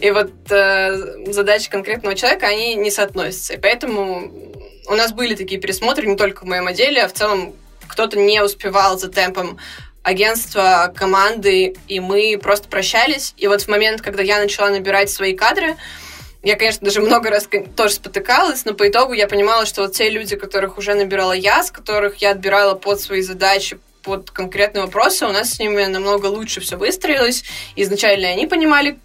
[0.00, 3.54] и вот э, задачи конкретного человека, они не соотносятся.
[3.54, 4.32] И поэтому
[4.86, 7.54] у нас были такие пересмотры не только в моем отделе, а в целом
[7.94, 9.56] кто-то не успевал за темпом
[10.02, 13.34] агентства, команды, и мы просто прощались.
[13.36, 15.76] И вот в момент, когда я начала набирать свои кадры,
[16.42, 20.10] я, конечно, даже много раз тоже спотыкалась, но по итогу я понимала, что вот те
[20.10, 25.24] люди, которых уже набирала я, с которых я отбирала под свои задачи, под конкретные вопросы,
[25.24, 27.44] у нас с ними намного лучше все выстроилось.
[27.76, 28.98] Изначально они понимали,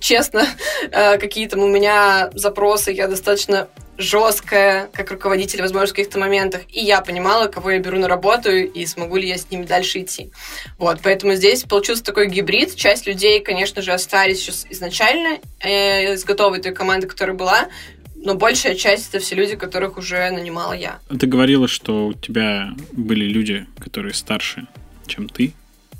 [0.00, 0.46] честно,
[0.90, 3.68] э, какие там у меня запросы, я достаточно
[3.98, 6.62] жесткая, как руководитель, возможно, в каких-то моментах.
[6.68, 10.00] И я понимала, кого я беру на работу и смогу ли я с ними дальше
[10.00, 10.30] идти.
[10.78, 12.74] Вот, поэтому здесь получился такой гибрид.
[12.74, 17.68] Часть людей, конечно же, остались сейчас изначально э, с готовой той команды, которая была,
[18.16, 21.00] но большая часть это все люди, которых уже нанимала я.
[21.08, 24.66] Ты говорила, что у тебя были люди, которые старше,
[25.06, 25.52] чем ты,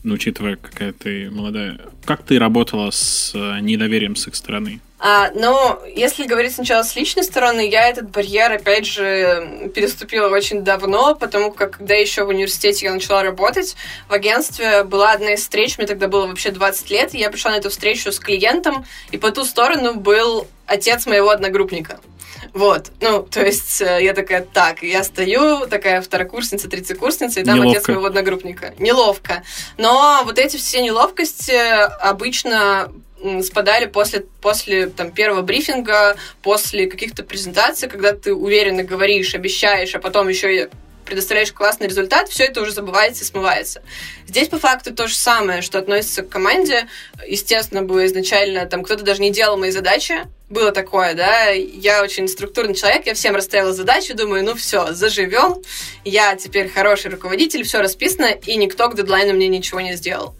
[0.05, 1.81] ну, учитывая, какая ты молодая.
[2.05, 4.81] Как ты работала с э, недоверием с их стороны?
[5.05, 10.63] А, но если говорить сначала с личной стороны, я этот барьер, опять же, переступила очень
[10.63, 13.75] давно, потому как, когда еще в университете я начала работать,
[14.09, 17.51] в агентстве была одна из встреч, мне тогда было вообще 20 лет, и я пришла
[17.51, 21.99] на эту встречу с клиентом, и по ту сторону был отец моего одногруппника.
[22.53, 27.57] Вот, ну, то есть э, я такая, так, я стою, такая второкурсница, тридцатикурсница, и там
[27.57, 27.79] Неловко.
[27.79, 28.75] отец моего одногруппника.
[28.79, 29.43] Неловко.
[29.79, 31.57] Но вот эти все неловкости
[32.01, 32.93] обычно
[33.43, 39.99] спадали после, после там, первого брифинга, после каких-то презентаций, когда ты уверенно говоришь, обещаешь, а
[39.99, 40.69] потом еще и
[41.05, 43.83] предоставляешь классный результат, все это уже забывается и смывается.
[44.27, 46.89] Здесь по факту то же самое, что относится к команде.
[47.27, 52.29] Естественно, было изначально, там кто-то даже не делал мои задачи, было такое, да, я очень
[52.29, 55.63] структурный человек, я всем расставила задачи, думаю, ну все, заживем,
[56.05, 60.35] я теперь хороший руководитель, все расписано, и никто к дедлайну мне ничего не сделал.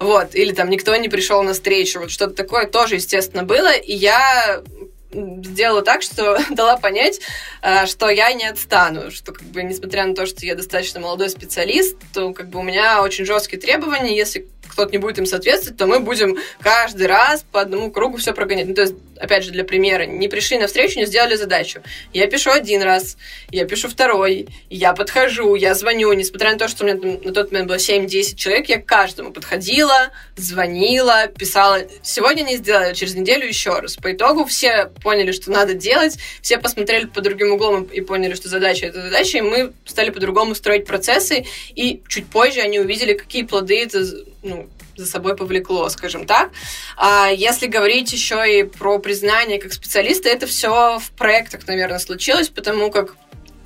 [0.00, 3.94] Вот, или там никто не пришел на встречу, вот что-то такое тоже, естественно, было, и
[3.94, 4.62] я
[5.10, 7.20] сделала так, что дала понять,
[7.62, 11.30] э, что я не отстану, что как бы несмотря на то, что я достаточно молодой
[11.30, 15.78] специалист, то как бы у меня очень жесткие требования, если кто-то не будет им соответствовать,
[15.78, 18.68] то мы будем каждый раз по одному кругу все прогонять.
[18.68, 21.82] Ну, то есть, опять же, для примера, не пришли на встречу, не сделали задачу.
[22.12, 23.16] Я пишу один раз,
[23.50, 27.32] я пишу второй, я подхожу, я звоню, несмотря на то, что у меня там, на
[27.32, 31.80] тот момент было 7-10 человек, я к каждому подходила, звонила, писала.
[32.02, 33.96] Сегодня не сделали, через неделю еще раз.
[33.96, 38.48] По итогу все поняли, что надо делать, все посмотрели по другим углом и поняли, что
[38.48, 43.42] задача это задача, и мы стали по-другому строить процессы, и чуть позже они увидели, какие
[43.42, 44.04] плоды это
[44.42, 46.50] ну, за собой повлекло, скажем так.
[46.96, 52.48] А если говорить еще и про признание как специалиста, это все в проектах, наверное, случилось,
[52.48, 53.16] потому как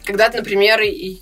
[0.05, 0.81] когда-то, например,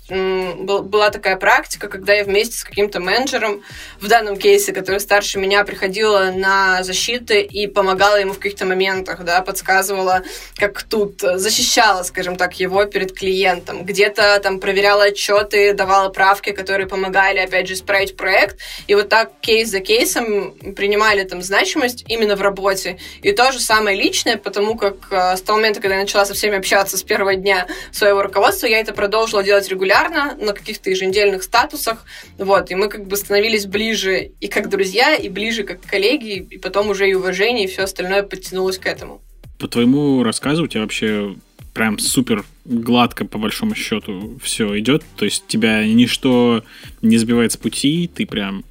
[0.09, 3.61] была такая практика, когда я вместе с каким-то менеджером,
[3.99, 9.23] в данном кейсе, который старше меня, приходила на защиты и помогала ему в каких-то моментах,
[9.23, 10.23] да, подсказывала,
[10.55, 13.85] как тут, защищала, скажем так, его перед клиентом.
[13.85, 18.57] Где-то там проверяла отчеты, давала правки, которые помогали, опять же, исправить проект.
[18.87, 22.97] И вот так кейс за кейсом принимали там значимость именно в работе.
[23.21, 26.33] И то же самое личное, потому как э, с того момента, когда я начала со
[26.33, 31.43] всеми общаться с первого дня своего руководства, я это продолжила делать регулярно на каких-то еженедельных
[31.43, 32.05] статусах.
[32.37, 36.57] Вот, и мы как бы становились ближе и как друзья, и ближе как коллеги, и
[36.57, 39.21] потом уже и уважение, и все остальное подтянулось к этому.
[39.59, 41.35] По твоему рассказу у тебя вообще
[41.73, 45.03] прям супер гладко, по большому счету, все идет.
[45.15, 46.63] То есть тебя ничто
[47.01, 48.63] не сбивает с пути, ты прям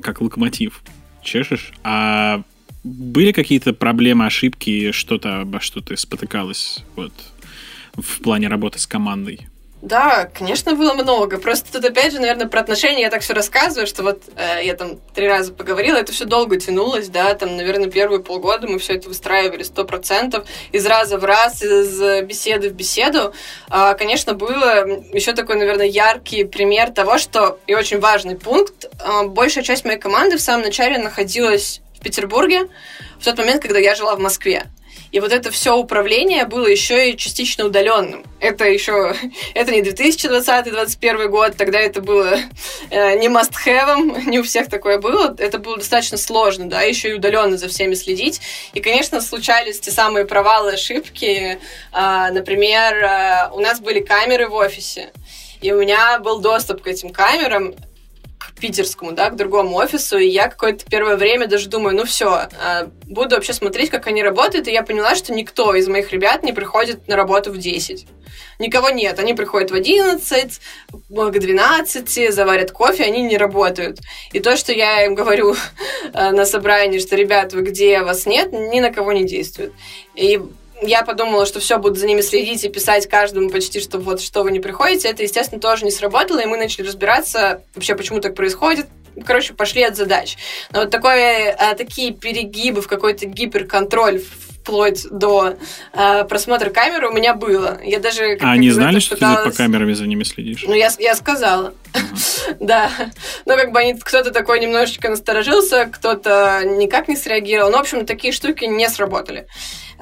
[0.00, 0.82] как локомотив
[1.22, 1.72] чешешь.
[1.82, 2.42] А
[2.84, 7.12] были какие-то проблемы, ошибки, что-то, обо что ты спотыкалась вот,
[7.96, 9.48] в плане работы с командой?
[9.82, 11.38] Да, конечно, было много.
[11.38, 14.76] Просто тут опять же, наверное, про отношения я так все рассказываю, что вот э, я
[14.76, 18.94] там три раза поговорила, это все долго тянулось, да, там, наверное, первые полгода мы все
[18.94, 23.34] это выстраивали сто процентов из раза в раз, из беседы в беседу.
[23.68, 28.88] А, конечно, было еще такой, наверное, яркий пример того, что и очень важный пункт.
[29.00, 32.68] А, большая часть моей команды в самом начале находилась в Петербурге
[33.18, 34.66] в тот момент, когда я жила в Москве.
[35.12, 38.24] И вот это все управление было еще и частично удаленным.
[38.40, 39.14] Это еще,
[39.54, 42.38] это не 2020-2021 год, тогда это было
[42.90, 45.36] э, не must-have, не у всех такое было.
[45.38, 48.40] Это было достаточно сложно, да, еще и удаленно за всеми следить.
[48.72, 51.58] И, конечно, случались те самые провалы, ошибки.
[51.92, 55.12] Э, например, э, у нас были камеры в офисе,
[55.60, 57.74] и у меня был доступ к этим камерам,
[58.62, 62.88] питерскому, да, к другому офису, и я какое-то первое время даже думаю, ну все, а,
[63.06, 66.52] буду вообще смотреть, как они работают, и я поняла, что никто из моих ребят не
[66.52, 68.06] приходит на работу в 10.
[68.60, 70.60] Никого нет, они приходят в 11,
[71.08, 73.98] к 12, заварят кофе, они не работают.
[74.32, 75.56] И то, что я им говорю
[76.12, 79.72] а, на собрании, что, ребят, вы где, вас нет, ни на кого не действует.
[80.14, 80.40] И
[80.82, 84.42] я подумала, что все, буду за ними следить и писать каждому почти, что вот что
[84.42, 85.08] вы не приходите.
[85.08, 88.86] Это, естественно, тоже не сработало, и мы начали разбираться вообще, почему так происходит.
[89.26, 90.36] Короче, пошли от задач.
[90.72, 94.22] Но вот такое, а, такие перегибы в какой-то гиперконтроль
[94.62, 95.56] вплоть до
[95.92, 97.80] э, просмотра камеры у меня было.
[97.82, 98.38] Я даже...
[98.40, 99.42] А они знали, что пыталась...
[99.42, 100.64] ты по камерам за ними следишь?
[100.66, 101.74] Ну, я, я сказала.
[102.60, 102.90] да.
[103.44, 107.70] Ну, как бы они, кто-то такой немножечко насторожился, кто-то никак не среагировал.
[107.70, 109.46] Ну, в общем, такие штуки не сработали.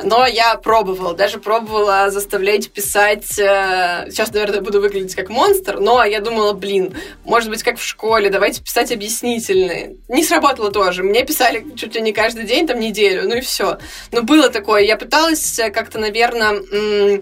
[0.02, 3.38] Но я пробовала, даже пробовала заставлять писать...
[3.38, 7.84] Э, сейчас, наверное, буду выглядеть как монстр, но я думала, блин, может быть, как в
[7.84, 9.96] школе, давайте писать объяснительные.
[10.08, 11.02] Не сработало тоже.
[11.02, 13.78] Мне писали чуть ли не каждый день, там, неделю, ну и все.
[14.12, 14.82] Но было такое.
[14.82, 17.20] Я пыталась как-то, наверное, э,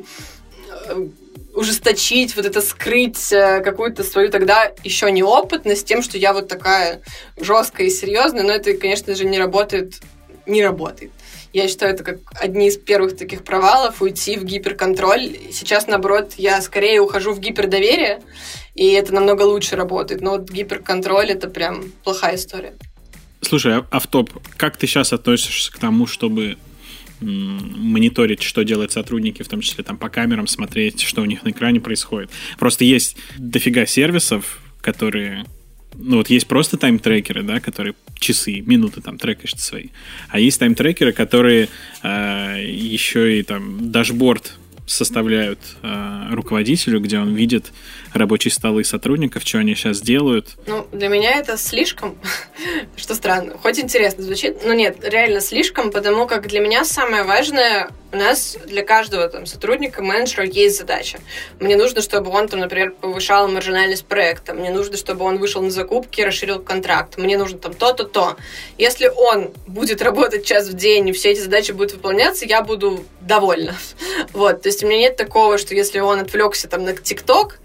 [1.54, 7.02] ужесточить, вот это скрыть э, какую-то свою тогда еще неопытность тем, что я вот такая
[7.36, 9.94] жесткая и серьезная, но это, конечно же, не работает,
[10.46, 11.10] не работает.
[11.52, 15.36] Я считаю, это как одни из первых таких провалов уйти в гиперконтроль.
[15.52, 18.20] Сейчас, наоборот, я скорее ухожу в гипердоверие,
[18.74, 20.20] и это намного лучше работает.
[20.20, 22.74] Но вот гиперконтроль— это прям плохая история.
[23.40, 26.58] Слушай, автоп, как ты сейчас относишься к тому, чтобы
[27.20, 31.50] мониторить, что делают сотрудники, в том числе там по камерам, смотреть, что у них на
[31.50, 32.30] экране происходит.
[32.58, 35.44] Просто есть дофига сервисов, которые
[35.98, 39.88] ну вот есть просто тайм-трекеры, да, которые часы, минуты там трекаешь свои.
[40.28, 41.68] А есть тайм-трекеры, которые
[42.02, 44.54] э, еще и там дашборд
[44.86, 47.72] составляют э, руководителю, где он видит
[48.12, 50.56] рабочие столы сотрудников, что они сейчас делают.
[50.66, 52.18] Ну, для меня это слишком,
[52.96, 53.56] что странно.
[53.58, 58.56] Хоть интересно звучит, но нет, реально слишком, потому как для меня самое важное у нас
[58.66, 61.18] для каждого там, сотрудника, менеджера есть задача.
[61.60, 64.54] Мне нужно, чтобы он, там, например, повышал маржинальность проекта.
[64.54, 67.18] Мне нужно, чтобы он вышел на закупки, расширил контракт.
[67.18, 68.36] Мне нужно там то-то, то.
[68.78, 73.04] Если он будет работать час в день, и все эти задачи будут выполняться, я буду
[73.20, 73.76] довольна.
[74.32, 77.58] Вот, то есть у меня нет такого, что если он отвлекся там на ТикТок,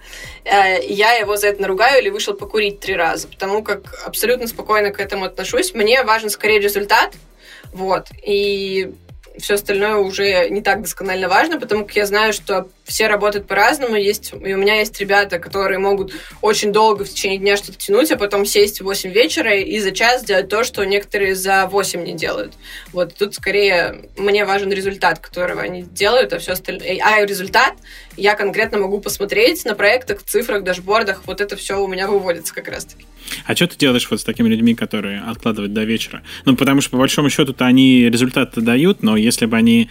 [0.46, 5.00] я его за это наругаю или вышел покурить три раза, потому как абсолютно спокойно к
[5.00, 5.74] этому отношусь.
[5.74, 7.14] Мне важен скорее результат,
[7.72, 8.94] вот, и
[9.38, 13.96] все остальное уже не так досконально важно, потому как я знаю, что все работают по-разному.
[13.96, 18.12] Есть, и у меня есть ребята, которые могут очень долго в течение дня что-то тянуть,
[18.12, 22.04] а потом сесть в 8 вечера и за час сделать то, что некоторые за 8
[22.04, 22.54] не делают.
[22.92, 27.00] Вот тут скорее мне важен результат, которого они делают, а все остальное.
[27.04, 27.74] А результат
[28.18, 31.24] я конкретно могу посмотреть на проектах, цифрах, дашбордах.
[31.26, 33.06] Вот это все у меня выводится как раз-таки.
[33.46, 36.24] А что ты делаешь вот с такими людьми, которые откладывают до вечера?
[36.46, 39.90] Ну, потому что, по большому счету-то они результаты дают, но если бы они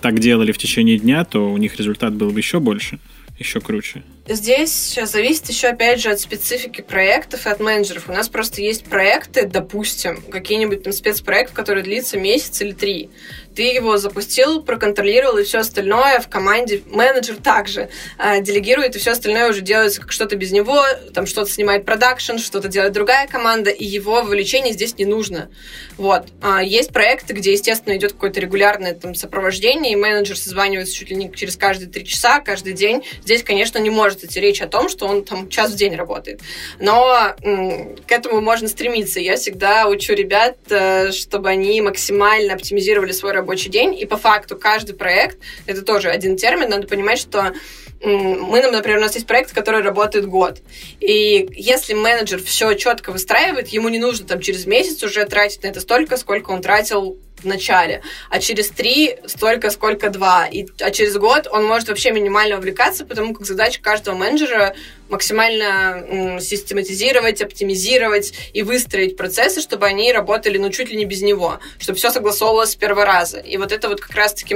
[0.00, 2.98] так делали в течение дня, то у них результат был бы еще больше,
[3.38, 4.02] еще круче.
[4.26, 8.08] Здесь сейчас зависит еще, опять же, от специфики проектов и от менеджеров.
[8.08, 13.10] У нас просто есть проекты, допустим, какие-нибудь там спецпроект, который длится месяц или три
[13.58, 19.10] ты его запустил, проконтролировал, и все остальное в команде менеджер также э, делегирует, и все
[19.10, 20.80] остальное уже делается как что-то без него,
[21.12, 25.50] там что-то снимает продакшн, что-то делает другая команда, и его вовлечение здесь не нужно.
[25.96, 26.28] Вот.
[26.40, 31.16] А есть проекты, где, естественно, идет какое-то регулярное там сопровождение, и менеджер созванивается чуть ли
[31.16, 33.02] не через каждые три часа, каждый день.
[33.24, 36.42] Здесь, конечно, не может идти речь о том, что он там час в день работает.
[36.78, 39.18] Но м- к этому можно стремиться.
[39.18, 44.18] Я всегда учу ребят, э, чтобы они максимально оптимизировали свой рабочий рабочий день, и по
[44.18, 47.52] факту каждый проект, это тоже один термин, надо понимать, что
[48.00, 50.58] мы, например, у нас есть проект, который работает год.
[51.00, 55.68] И если менеджер все четко выстраивает, ему не нужно там через месяц уже тратить на
[55.68, 60.46] это столько, сколько он тратил в начале, а через три столько, сколько два.
[60.46, 64.74] И, а через год он может вообще минимально увлекаться, потому как задача каждого менеджера
[65.08, 71.22] максимально м, систематизировать, оптимизировать и выстроить процессы, чтобы они работали, ну, чуть ли не без
[71.22, 73.38] него, чтобы все согласовывалось с первого раза.
[73.38, 74.54] И вот это вот как раз-таки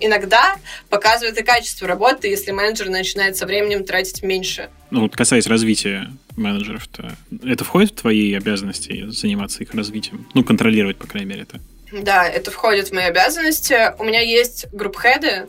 [0.00, 0.56] иногда
[0.88, 4.68] показывает и качество работы, если менеджер начинает со временем тратить меньше.
[4.90, 10.26] Ну, вот касаясь развития менеджеров-то, это входит в твои обязанности заниматься их развитием?
[10.34, 11.60] Ну, контролировать, по крайней мере, это?
[11.92, 13.94] Да, это входит в мои обязанности.
[13.98, 15.48] У меня есть групп-хеды,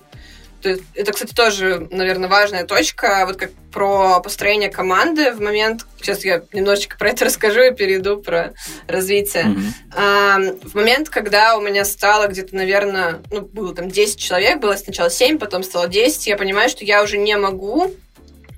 [0.62, 3.24] это, кстати, тоже, наверное, важная точка.
[3.26, 5.86] Вот как про построение команды в момент...
[5.98, 8.54] Сейчас я немножечко про это расскажу и перейду про
[8.88, 9.56] развитие.
[9.96, 10.70] Mm-hmm.
[10.70, 15.10] в момент, когда у меня стало где-то, наверное, ну, было там 10 человек, было сначала
[15.10, 17.94] 7, потом стало 10, я понимаю, что я уже не могу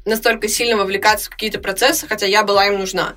[0.06, 3.16] настолько сильно вовлекаться в какие-то процессы, хотя я была им нужна.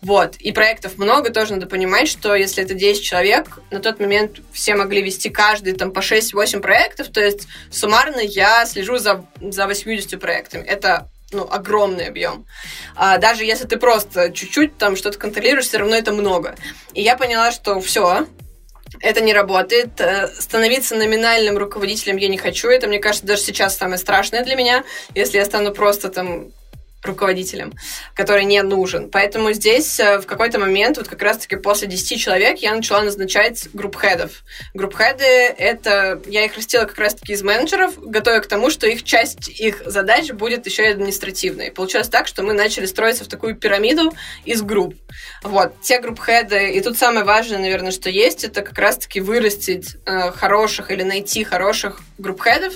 [0.00, 0.36] Вот.
[0.36, 4.74] И проектов много, тоже надо понимать, что если это 10 человек, на тот момент все
[4.74, 10.18] могли вести каждый там по 6-8 проектов, то есть суммарно я слежу за, за 80
[10.20, 10.64] проектами.
[10.64, 12.46] Это ну, огромный объем.
[12.94, 16.54] А даже если ты просто чуть-чуть там что-то контролируешь, все равно это много.
[16.94, 18.26] И я поняла, что все,
[19.00, 20.00] это не работает.
[20.00, 22.68] Э, становиться номинальным руководителем я не хочу.
[22.68, 24.84] Это, мне кажется, даже сейчас самое страшное для меня.
[25.14, 26.52] Если я стану просто там
[27.04, 27.72] руководителем,
[28.14, 29.10] который не нужен.
[29.10, 33.68] Поэтому здесь э, в какой-то момент, вот как раз-таки после 10 человек, я начала назначать
[33.72, 34.42] групп-хедов.
[34.74, 35.24] Групп-хеды—
[35.58, 36.20] это...
[36.26, 40.30] Я их растила как раз-таки из менеджеров, готовя к тому, что их часть их задач
[40.32, 41.70] будет еще и административной.
[41.70, 44.12] Получилось так, что мы начали строиться в такую пирамиду
[44.44, 44.94] из групп.
[45.42, 45.80] Вот.
[45.82, 46.72] Те групп-хеды...
[46.72, 51.44] И тут самое важное, наверное, что есть, это как раз-таки вырастить э, хороших или найти
[51.44, 52.74] хороших групп-хедов,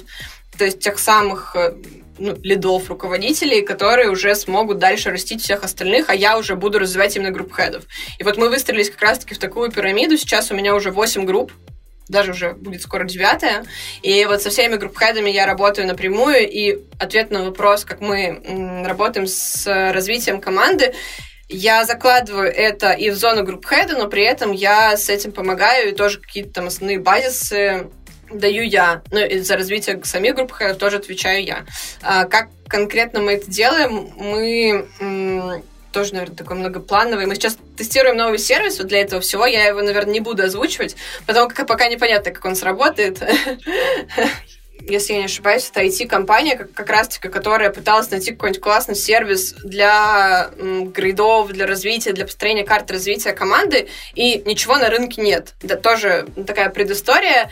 [0.56, 1.74] то есть тех самых э,
[2.18, 7.16] ну, лидов, руководителей, которые уже смогут дальше растить всех остальных, а я уже буду развивать
[7.16, 7.84] именно групп хедов.
[8.18, 10.16] И вот мы выстроились как раз-таки в такую пирамиду.
[10.16, 11.52] Сейчас у меня уже 8 групп,
[12.08, 13.64] даже уже будет скоро девятая.
[14.02, 16.48] И вот со всеми групп-хедами я работаю напрямую.
[16.48, 20.94] И ответ на вопрос, как мы работаем с развитием команды,
[21.50, 25.94] я закладываю это и в зону групп-хеда, но при этом я с этим помогаю, и
[25.94, 27.88] тоже какие-то там основные базисы
[28.30, 29.02] даю я.
[29.10, 31.64] Ну, и за развитие самих групп тоже отвечаю я.
[32.02, 34.10] А, как конкретно мы это делаем?
[34.16, 35.62] Мы
[35.92, 37.26] тоже, наверное, такой многоплановый.
[37.26, 40.96] Мы сейчас тестируем новый сервис, вот для этого всего я его, наверное, не буду озвучивать,
[41.26, 43.22] потому как пока непонятно, как он сработает.
[44.80, 49.54] если я не ошибаюсь, это IT-компания, как, как раз-таки, которая пыталась найти какой-нибудь классный сервис
[49.64, 55.54] для м, грейдов, для развития, для построения карты развития команды, и ничего на рынке нет.
[55.62, 57.50] Это тоже такая предыстория.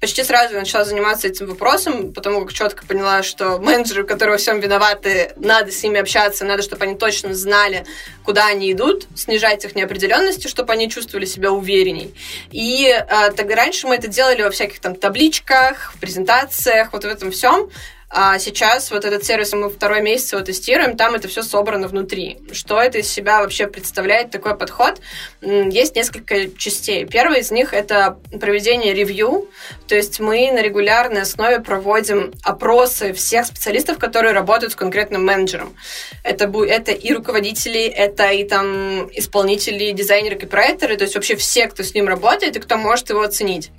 [0.00, 4.38] Почти сразу я начала заниматься этим вопросом, потому как четко поняла, что менеджеры, которые во
[4.38, 7.84] всем виноваты, надо с ними общаться, надо, чтобы они точно знали,
[8.24, 12.14] куда они идут, снижать их неопределенности, чтобы они чувствовали себя уверенней.
[12.50, 17.08] И э, тогда раньше мы это делали во всяких там табличках, в презентациях, вот в
[17.08, 17.70] этом всем.
[18.16, 22.38] А сейчас вот этот сервис мы второй месяц его тестируем, там это все собрано внутри.
[22.52, 25.00] Что это из себя вообще представляет такой подход?
[25.42, 27.06] Есть несколько частей.
[27.06, 29.48] Первый из них это проведение ревью,
[29.88, 35.74] то есть мы на регулярной основе проводим опросы всех специалистов, которые работают с конкретным менеджером.
[36.22, 41.82] Это, это и руководители, это и там исполнители, дизайнеры, копирайтеры, то есть вообще все, кто
[41.82, 43.72] с ним работает и кто может его оценить.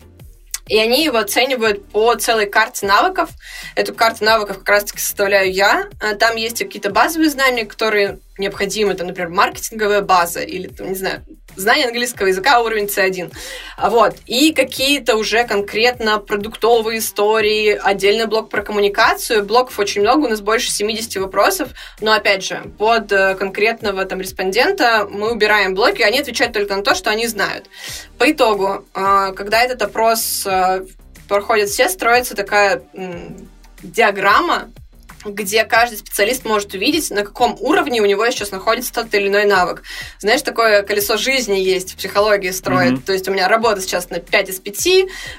[0.68, 3.30] И они его оценивают по целой карте навыков.
[3.76, 5.88] Эту карту навыков как раз-таки составляю я.
[5.99, 8.93] А там есть какие-то базовые знания, которые необходимы.
[8.93, 11.24] Это, например, маркетинговая база или, там, не знаю,
[11.56, 13.32] знание английского языка уровень C1.
[13.78, 14.16] Вот.
[14.26, 19.43] И какие-то уже конкретно продуктовые истории, отдельный блок про коммуникацию.
[19.43, 21.70] Блоков очень много, у нас больше 70 вопросов,
[22.01, 26.84] но, опять же, под э, конкретного там респондента мы убираем блоки, они отвечают только на
[26.84, 27.66] то, что они знают.
[28.18, 30.86] По итогу, э, когда этот опрос э,
[31.28, 32.84] проходят все, строится такая
[33.82, 34.72] диаграмма,
[35.26, 39.45] где каждый специалист может увидеть, на каком уровне у него сейчас находится тот или иной
[39.45, 39.84] навык.
[40.19, 42.93] Знаешь, такое колесо жизни есть в психологии строит.
[42.93, 43.05] Mm-hmm.
[43.05, 44.88] То есть у меня работа сейчас на 5 из 5,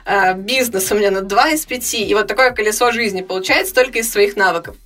[0.05, 4.01] э, бизнес у меня на 2 из 5, и вот такое колесо жизни получается только
[4.01, 4.77] из своих навыков.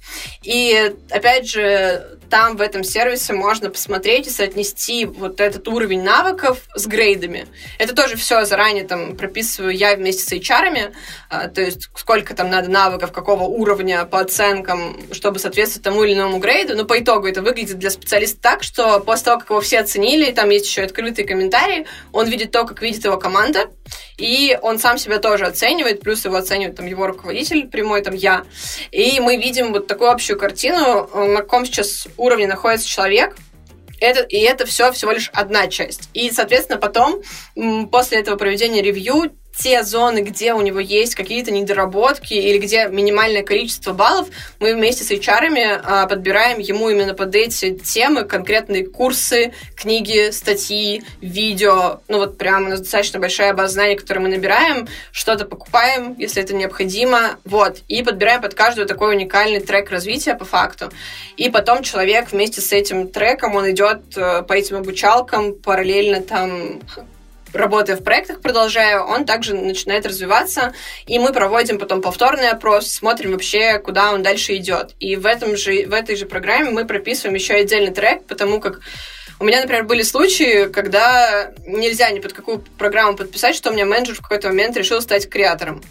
[0.42, 6.60] И опять же, там в этом сервисе можно посмотреть и соотнести вот этот уровень навыков
[6.74, 7.46] с грейдами.
[7.78, 10.94] Это тоже все заранее там прописываю я вместе с HR,
[11.28, 16.14] а, то есть сколько там надо навыков, какого уровня по оценкам, чтобы соответствовать тому или
[16.14, 16.76] иному грейду.
[16.76, 20.30] Но по итогу это выглядит для специалиста так, что после того, как его все оценили,
[20.30, 23.70] там есть еще открытые комментарии, он видит то, как видит его команда,
[24.16, 28.44] и он сам себя тоже оценивает, плюс его оценивает там его руководитель прямой, там я.
[28.92, 33.36] И мы видим вот такую общую картину, на каком сейчас уровне находится человек,
[34.00, 36.08] это, и это все всего лишь одна часть.
[36.14, 37.22] И, соответственно, потом,
[37.90, 43.42] после этого проведения ревью, те зоны, где у него есть какие-то недоработки или где минимальное
[43.42, 49.52] количество баллов, мы вместе с HR а, подбираем ему именно под эти темы конкретные курсы,
[49.76, 52.00] книги, статьи, видео.
[52.08, 56.42] Ну вот прям у нас достаточно большая база знаний, которую мы набираем, что-то покупаем, если
[56.42, 60.90] это необходимо, вот, и подбираем под каждую такой уникальный трек развития по факту.
[61.36, 66.80] И потом человек вместе с этим треком, он идет э, по этим обучалкам, параллельно там
[67.52, 70.72] работая в проектах, продолжаю, он также начинает развиваться,
[71.06, 74.94] и мы проводим потом повторный опрос, смотрим вообще, куда он дальше идет.
[75.00, 78.80] И в, этом же, в этой же программе мы прописываем еще отдельный трек, потому как
[79.38, 83.86] у меня, например, были случаи, когда нельзя ни под какую программу подписать, что у меня
[83.86, 85.82] менеджер в какой-то момент решил стать креатором.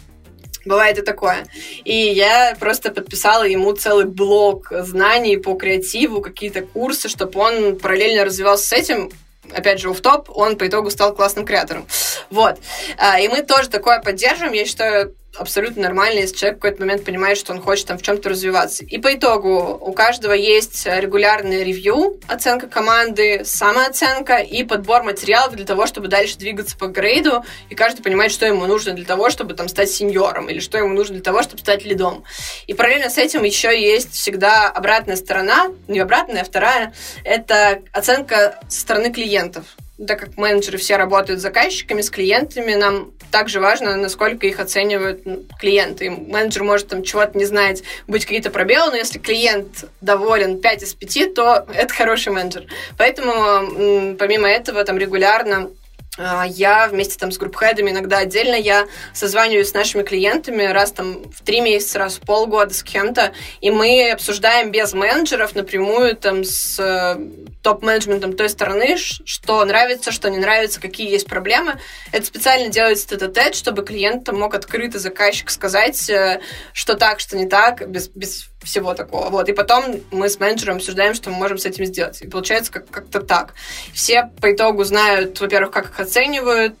[0.64, 1.46] Бывает и такое.
[1.84, 8.24] И я просто подписала ему целый блок знаний по креативу, какие-то курсы, чтобы он параллельно
[8.24, 9.10] развивался с этим,
[9.54, 11.86] опять же, в топ, он по итогу стал классным креатором.
[12.30, 12.58] Вот.
[12.98, 14.52] А, и мы тоже такое поддерживаем.
[14.52, 18.02] Я считаю, абсолютно нормально, если человек в какой-то момент понимает, что он хочет там в
[18.02, 18.84] чем-то развиваться.
[18.84, 25.64] И по итогу у каждого есть регулярный ревью, оценка команды, самооценка и подбор материалов для
[25.64, 29.54] того, чтобы дальше двигаться по грейду, и каждый понимает, что ему нужно для того, чтобы
[29.54, 32.24] там стать сеньором, или что ему нужно для того, чтобы стать лидом.
[32.66, 36.92] И параллельно с этим еще есть всегда обратная сторона, не обратная, а вторая,
[37.24, 39.64] это оценка со стороны клиентов
[40.06, 45.22] так как менеджеры все работают с заказчиками, с клиентами, нам также важно, насколько их оценивают
[45.58, 46.06] клиенты.
[46.06, 50.82] И менеджер может там чего-то не знать, быть какие-то пробелы, но если клиент доволен 5
[50.82, 52.66] из 5, то это хороший менеджер.
[52.98, 55.70] Поэтому, помимо этого, там регулярно
[56.46, 61.42] я вместе там с группхедами, иногда отдельно я созваниваюсь с нашими клиентами раз там в
[61.42, 66.78] три месяца, раз в полгода с кем-то, и мы обсуждаем без менеджеров напрямую там с
[66.78, 67.16] э,
[67.62, 71.78] топ-менеджментом той стороны, что нравится, что не нравится, какие есть проблемы.
[72.12, 76.40] Это специально делается тет тет чтобы клиент мог открыто заказчик сказать, э,
[76.72, 79.30] что так, что не так, без, без всего такого.
[79.30, 79.48] Вот.
[79.48, 82.20] И потом мы с менеджером обсуждаем, что мы можем с этим сделать.
[82.22, 83.54] И получается как- как-то так.
[83.94, 86.74] Все по итогу знают, во-первых, как их оценивают.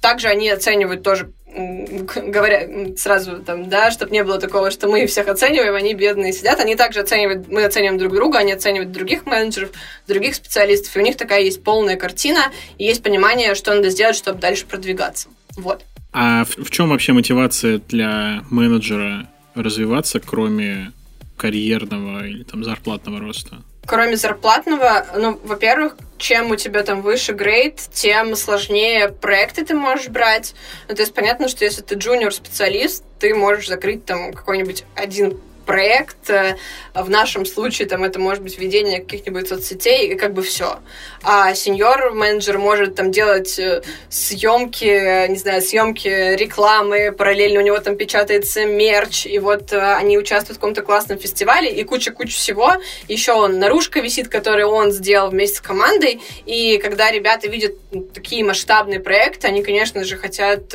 [0.00, 5.26] Также они оценивают тоже говоря сразу там, да, чтобы не было такого, что мы всех
[5.28, 9.70] оцениваем, они бедные сидят, они также оценивают, мы оцениваем друг друга, они оценивают других менеджеров,
[10.06, 14.16] других специалистов, и у них такая есть полная картина, и есть понимание, что надо сделать,
[14.16, 15.28] чтобы дальше продвигаться.
[15.56, 15.82] Вот.
[16.12, 20.92] А в, в чем вообще мотивация для менеджера развиваться, кроме
[21.38, 23.62] карьерного или там зарплатного роста?
[23.86, 30.08] Кроме зарплатного, ну, во-первых, чем у тебя там выше грейд, тем сложнее проекты ты можешь
[30.08, 30.54] брать.
[30.88, 36.30] Ну, то есть понятно, что если ты джуниор-специалист, ты можешь закрыть там какой-нибудь один проект.
[36.30, 36.56] Э,
[36.94, 40.78] в нашем случае там это может быть ведение каких-нибудь соцсетей, и как бы все.
[41.22, 47.78] А сеньор менеджер может там делать э, съемки, не знаю, съемки рекламы, параллельно у него
[47.78, 52.72] там печатается мерч, и вот э, они участвуют в каком-то классном фестивале, и куча-куча всего.
[53.08, 57.74] Еще он наружка висит, который он сделал вместе с командой, и когда ребята видят
[58.14, 60.74] такие масштабные проекты, они, конечно же, хотят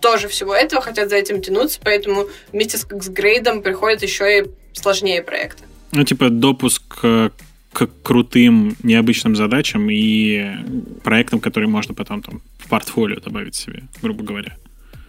[0.00, 4.44] тоже всего этого, хотят за этим тянуться, поэтому вместе с, с грейдом приходят еще и
[4.72, 5.64] сложнее проекты.
[5.92, 7.32] Ну, типа допуск к,
[7.72, 10.56] к крутым, необычным задачам и
[11.02, 14.56] проектам, которые можно потом там в портфолио добавить себе, грубо говоря.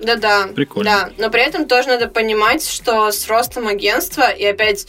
[0.01, 0.47] Да-да.
[0.55, 0.91] Прикольно.
[0.91, 4.87] Да, но при этом тоже надо понимать, что с ростом агентства, и опять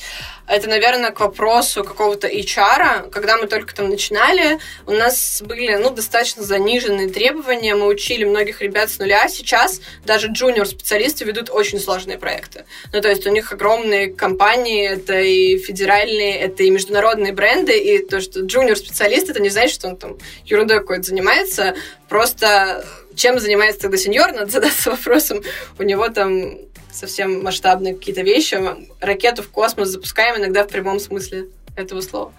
[0.49, 5.91] это, наверное, к вопросу какого-то HR, когда мы только там начинали, у нас были, ну,
[5.91, 12.19] достаточно заниженные требования, мы учили многих ребят с нуля, сейчас даже джуниор-специалисты ведут очень сложные
[12.19, 12.65] проекты.
[12.93, 18.05] Ну, то есть у них огромные компании, это и федеральные, это и международные бренды, и
[18.05, 21.75] то, что джуниор-специалист, это не значит, что он там ерундой какой-то занимается,
[22.09, 22.85] просто
[23.15, 25.41] чем занимается тогда сеньор, надо задаться вопросом.
[25.79, 26.59] У него там
[26.93, 28.59] совсем масштабные какие-то вещи.
[29.01, 31.47] Ракету в космос запускаем иногда в прямом смысле
[31.77, 32.33] этого слова.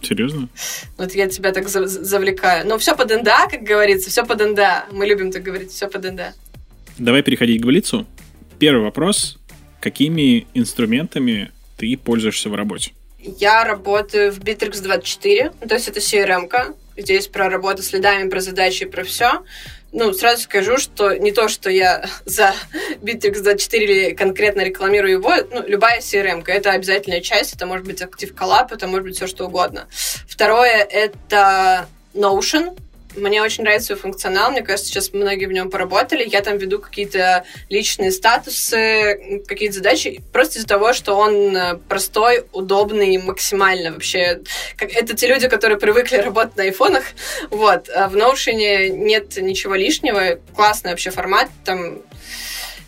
[0.00, 0.48] Серьезно?
[0.98, 2.66] Вот я тебя так завлекаю.
[2.66, 4.86] Ну, все по ДНДА, как говорится, все по ДНДА.
[4.90, 6.34] Мы любим так говорить, все по ДНДА.
[6.98, 8.06] Давай переходить к Блицу.
[8.58, 9.38] Первый вопрос.
[9.80, 12.92] Какими инструментами ты пользуешься в работе?
[13.18, 16.74] Я работаю в Bittrex 24, то есть это CRM-ка.
[16.96, 19.44] Здесь про работу с лидами, про задачи, про все.
[19.92, 22.54] Ну, сразу скажу, что не то, что я за
[23.02, 28.00] Bittrex 24 или конкретно рекламирую его, ну, любая CRM, это обязательная часть, это может быть
[28.00, 29.86] Active Collab, это может быть все что угодно.
[30.26, 32.76] Второе, это Notion,
[33.16, 34.50] мне очень нравится его функционал.
[34.50, 36.28] Мне кажется, сейчас многие в нем поработали.
[36.28, 42.44] Я там веду какие-то личные статусы, какие-то задачи, просто из-за того, что он э, простой,
[42.52, 44.40] удобный, максимально вообще.
[44.78, 47.04] Это те люди, которые привыкли работать на айфонах.
[47.50, 47.88] Вот.
[47.94, 50.38] А в Notion нет ничего лишнего.
[50.54, 51.48] Классный вообще формат.
[51.64, 52.02] Там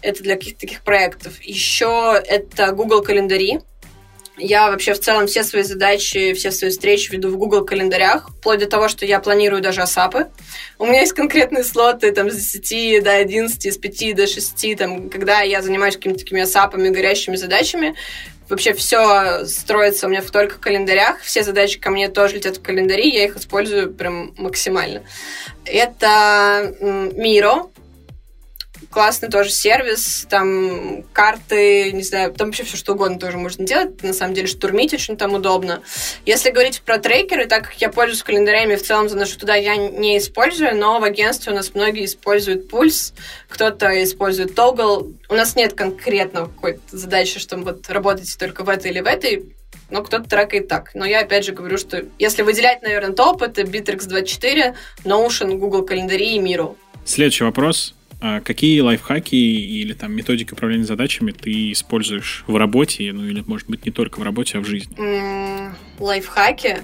[0.05, 1.41] это для каких-то таких проектов.
[1.43, 3.61] Еще это Google календари.
[4.37, 8.59] Я вообще в целом все свои задачи, все свои встречи веду в Google календарях, вплоть
[8.59, 10.29] до того, что я планирую даже асапы.
[10.79, 15.09] У меня есть конкретные слоты там с 10 до 11, с 5 до 6, там,
[15.09, 17.95] когда я занимаюсь какими-то такими асапами, горящими задачами.
[18.49, 21.21] Вообще все строится у меня в только календарях.
[21.21, 25.05] Все задачи ко мне тоже летят в календари, я их использую прям максимально.
[25.65, 27.71] Это Miro,
[28.95, 34.01] классный тоже сервис, там карты, не знаю, там вообще все что угодно тоже можно делать.
[34.05, 35.83] На самом деле штурмить очень там удобно.
[36.25, 40.17] Если говорить про трекеры, так как я пользуюсь календарями, в целом заношу туда, я не
[40.19, 43.15] использую, но в агентстве у нас многие используют пульс,
[43.49, 45.09] кто-то использует тогл.
[45.29, 49.45] У нас нет конкретно какой-то задачи, что вот работаете только в этой или в этой,
[49.91, 50.93] но кто-то трекает так.
[50.95, 55.83] Но я опять же говорю, что если выделять, наверное, топ, это Bittrex 24, Notion, Google
[55.83, 56.77] календари и Miro.
[57.05, 57.93] Следующий вопрос.
[58.21, 63.69] А какие лайфхаки или там методики управления задачами ты используешь в работе, ну или, может
[63.69, 64.97] быть, не только в работе, а в жизни?
[64.97, 66.79] Mm, лайфхаки?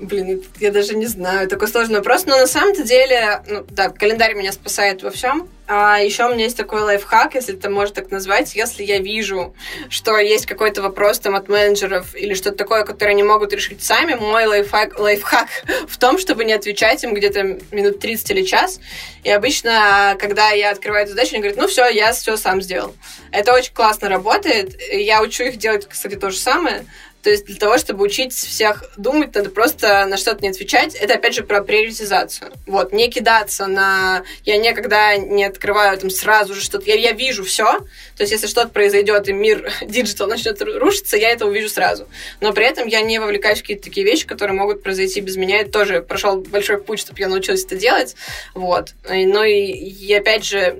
[0.00, 4.34] Блин, я даже не знаю, такой сложный вопрос, но на самом-то деле, ну, да, календарь
[4.34, 5.46] меня спасает во всем.
[5.72, 9.54] А еще у меня есть такой лайфхак, если это можно так назвать, если я вижу,
[9.88, 14.14] что есть какой-то вопрос там от менеджеров или что-то такое, которое они могут решить сами,
[14.14, 15.46] мой лайфхак, лайфхак
[15.86, 18.80] в том, чтобы не отвечать им где-то минут 30 или час.
[19.22, 22.96] И обычно, когда я открываю эту задачу, они говорят, ну все, я все сам сделал.
[23.30, 24.80] Это очень классно работает.
[24.90, 26.84] Я учу их делать, кстати, то же самое.
[27.22, 30.94] То есть для того, чтобы учить всех думать, надо просто на что-то не отвечать.
[30.94, 32.52] Это, опять же, про приоритизацию.
[32.66, 34.22] Вот, не кидаться на...
[34.44, 36.86] Я никогда не открываю там сразу же что-то.
[36.86, 37.80] Я, я вижу все.
[38.16, 42.08] То есть если что-то произойдет, и мир digital начнет рушиться, я это увижу сразу.
[42.40, 45.60] Но при этом я не вовлекаюсь в какие-то такие вещи, которые могут произойти без меня.
[45.60, 48.16] Это тоже прошел большой путь, чтобы я научилась это делать.
[48.54, 48.94] Вот.
[49.08, 50.76] Ну и, и опять же,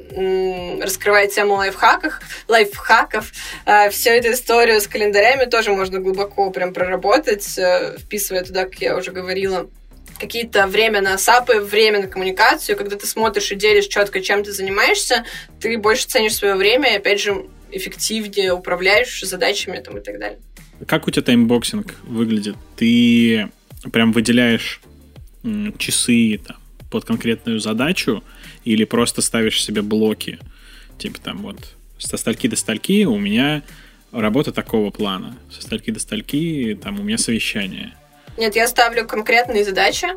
[0.80, 3.30] раскрывая тему лайфхаков, лайфхаков,
[3.66, 8.64] э, всю эту историю с календарями тоже можно глубоко глубоко прям проработать, э, вписывая туда,
[8.64, 9.68] как я уже говорила,
[10.18, 12.76] какие-то время на САПы, время на коммуникацию.
[12.76, 15.24] Когда ты смотришь и делишь четко, чем ты занимаешься,
[15.60, 20.38] ты больше ценишь свое время и, опять же, эффективнее управляешь задачами там, и так далее.
[20.86, 22.56] Как у тебя timeboxing выглядит?
[22.76, 23.48] Ты
[23.92, 24.80] прям выделяешь
[25.78, 26.56] часы там,
[26.90, 28.22] под конкретную задачу
[28.64, 30.38] или просто ставишь себе блоки?
[30.98, 33.62] Типа там вот со стольки до стольки у меня
[34.12, 35.36] работа такого плана.
[35.50, 37.94] Со стольки до стольки, там у меня совещание.
[38.36, 40.08] Нет, я ставлю конкретные задачи,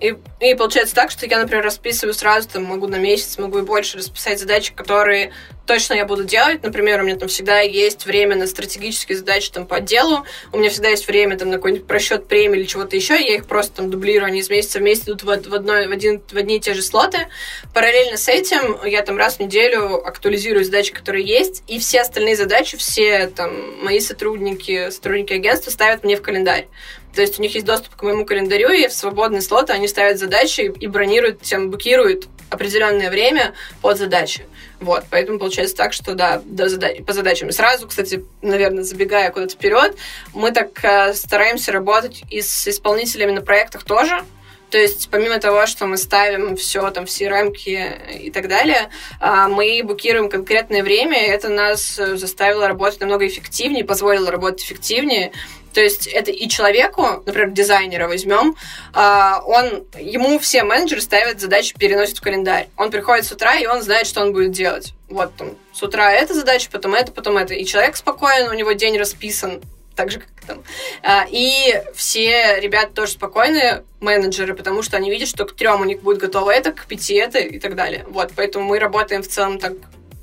[0.00, 3.62] и, и получается так, что я, например, расписываю сразу, там, могу на месяц, могу и
[3.62, 5.32] больше расписать задачи, которые
[5.66, 6.62] точно я буду делать.
[6.62, 10.70] Например, у меня там всегда есть время на стратегические задачи там по отделу, у меня
[10.70, 13.90] всегда есть время там на какой-нибудь просчет премии или чего-то еще, я их просто там
[13.90, 16.60] дублирую, они из месяца в месяц идут в, в, одной, в, один, в одни и
[16.60, 17.28] те же слоты.
[17.74, 22.36] Параллельно с этим я там раз в неделю актуализирую задачи, которые есть, и все остальные
[22.36, 26.68] задачи, все там мои сотрудники, сотрудники агентства ставят мне в календарь.
[27.16, 30.18] То есть у них есть доступ к моему календарю, и в свободные слоты они ставят
[30.18, 34.44] задачи и бронируют, тем букируют определенное время под задачи.
[34.80, 37.50] Вот, поэтому получается так, что да, до зада- по задачам.
[37.52, 39.96] сразу, кстати, наверное, забегая куда-то вперед,
[40.34, 44.22] мы так э, стараемся работать и с исполнителями на проектах тоже.
[44.68, 48.90] То есть, помимо того, что мы ставим все там, все рамки и так далее,
[49.22, 55.32] э, мы букируем конкретное время, и это нас заставило работать намного эффективнее, позволило работать эффективнее,
[55.76, 58.56] то есть это и человеку, например, дизайнера возьмем,
[58.94, 62.70] а, он, ему все менеджеры ставят задачи, переносят в календарь.
[62.78, 64.94] Он приходит с утра, и он знает, что он будет делать.
[65.10, 67.52] Вот там, с утра эта задача, потом это, потом это.
[67.52, 69.60] И человек спокоен, у него день расписан,
[69.94, 70.62] так же, как там.
[71.02, 75.84] А, и все ребята тоже спокойные, менеджеры, потому что они видят, что к трем у
[75.84, 78.06] них будет готово это, к пяти это и так далее.
[78.08, 79.74] Вот, поэтому мы работаем в целом так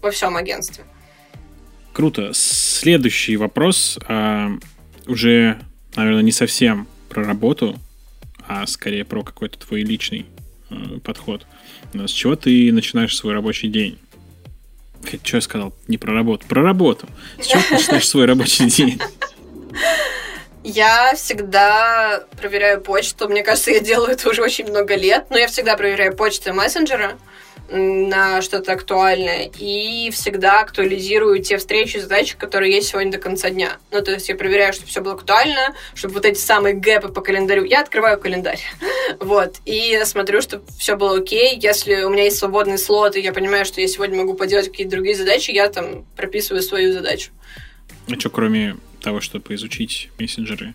[0.01, 0.83] во всем агентстве.
[1.93, 2.31] Круто.
[2.33, 4.49] Следующий вопрос а,
[5.07, 5.59] уже,
[5.95, 7.79] наверное, не совсем про работу,
[8.47, 10.25] а скорее про какой-то твой личный
[10.69, 11.45] э, подход.
[11.93, 13.99] С чего ты начинаешь свой рабочий день?
[15.23, 15.73] Что я сказал?
[15.87, 16.47] Не про работу.
[16.47, 17.07] Про работу.
[17.39, 18.99] С чего ты начинаешь свой рабочий день?
[20.63, 23.27] Я всегда проверяю почту.
[23.27, 25.25] Мне кажется, я делаю это уже очень много лет.
[25.29, 27.17] Но я всегда проверяю почту и мессенджера
[27.69, 33.77] на что-то актуальное и всегда актуализирую те встречи задачи, которые есть сегодня до конца дня.
[33.91, 37.21] Ну, то есть я проверяю, чтобы все было актуально, чтобы вот эти самые гэпы по
[37.21, 37.63] календарю...
[37.63, 38.59] Я открываю календарь,
[39.19, 41.57] вот, и смотрю, чтобы все было окей.
[41.59, 44.91] Если у меня есть свободный слот, и я понимаю, что я сегодня могу поделать какие-то
[44.91, 47.31] другие задачи, я там прописываю свою задачу.
[48.07, 50.73] А что, кроме того, чтобы изучить мессенджеры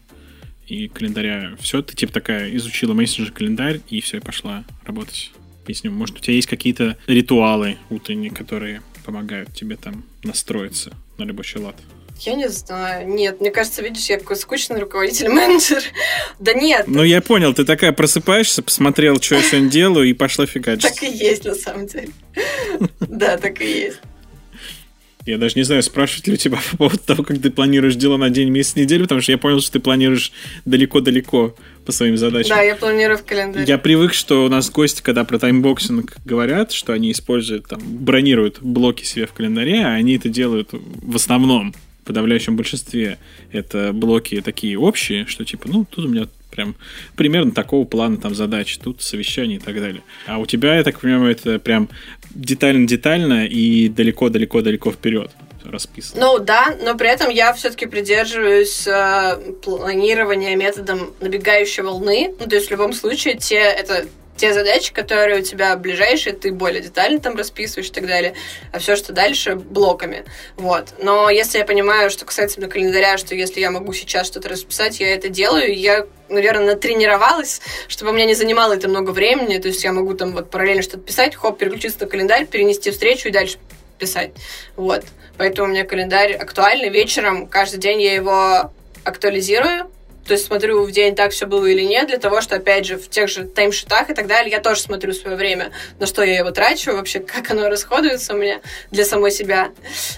[0.67, 5.33] и календаря, все, ты типа такая изучила мессенджер, календарь, и все, и пошла работать?
[5.69, 5.91] Поясню.
[5.91, 11.77] Может, у тебя есть какие-то ритуалы утренние, которые помогают тебе там настроиться на рабочий лад?
[12.21, 13.07] Я не знаю.
[13.07, 15.83] Нет, мне кажется, видишь, я какой скучный руководитель-менеджер.
[16.41, 16.87] да нет.
[16.89, 20.95] Ну, я понял, ты такая просыпаешься, посмотрела, что я сегодня делаю, и пошла фигачить.
[20.95, 22.09] Так и есть, на самом деле.
[23.01, 24.01] Да, так и есть.
[25.29, 28.17] Я даже не знаю, спрашивать ли у тебя по поводу того, как ты планируешь дела
[28.17, 30.33] на день, месяц, неделю, потому что я понял, что ты планируешь
[30.65, 31.55] далеко-далеко
[31.85, 32.57] по своим задачам.
[32.57, 33.67] Да, я планирую в календаре.
[33.67, 38.63] Я привык, что у нас гости, когда про timeboxing говорят, что они используют, там, бронируют
[38.63, 41.75] блоки себе в календаре, а они это делают в основном
[42.07, 43.19] подавляющем большинстве
[43.53, 46.27] это блоки такие общие, что типа, ну, тут у меня
[46.59, 46.75] прям
[47.15, 50.03] примерно такого плана там задач, тут совещание и так далее.
[50.27, 51.89] А у тебя, я так понимаю, это прям
[52.31, 55.31] детально-детально и далеко-далеко-далеко вперед
[55.65, 56.21] расписано.
[56.21, 62.35] Ну да, но при этом я все-таки придерживаюсь э, планирования методом набегающей волны.
[62.39, 64.07] Ну, то есть в любом случае те это
[64.39, 68.35] те задачи, которые у тебя ближайшие, ты более детально там расписываешь и так далее,
[68.73, 70.25] а все, что дальше, блоками.
[70.57, 70.95] Вот.
[71.03, 75.01] Но если я понимаю, что касается на календаря, что если я могу сейчас что-то расписать,
[75.01, 79.69] я это делаю, я наверное, натренировалась, чтобы у меня не занимало это много времени, то
[79.69, 83.33] есть я могу там вот параллельно что-то писать, хоп, переключиться на календарь, перенести встречу и
[83.33, 83.57] дальше
[83.99, 84.33] писать.
[84.77, 85.05] Вот.
[85.39, 86.91] Поэтому у меня календарь актуальный.
[86.91, 88.73] Вечером каждый день я его
[89.05, 89.91] актуализирую,
[90.29, 92.99] то есть смотрю в день, так все было или нет, для того, что, опять же,
[92.99, 96.37] в тех же таймшитах и так далее, я тоже смотрю свое время, на что я
[96.37, 98.61] его трачу, вообще, как оно расходуется у меня
[98.91, 99.71] для самой себя.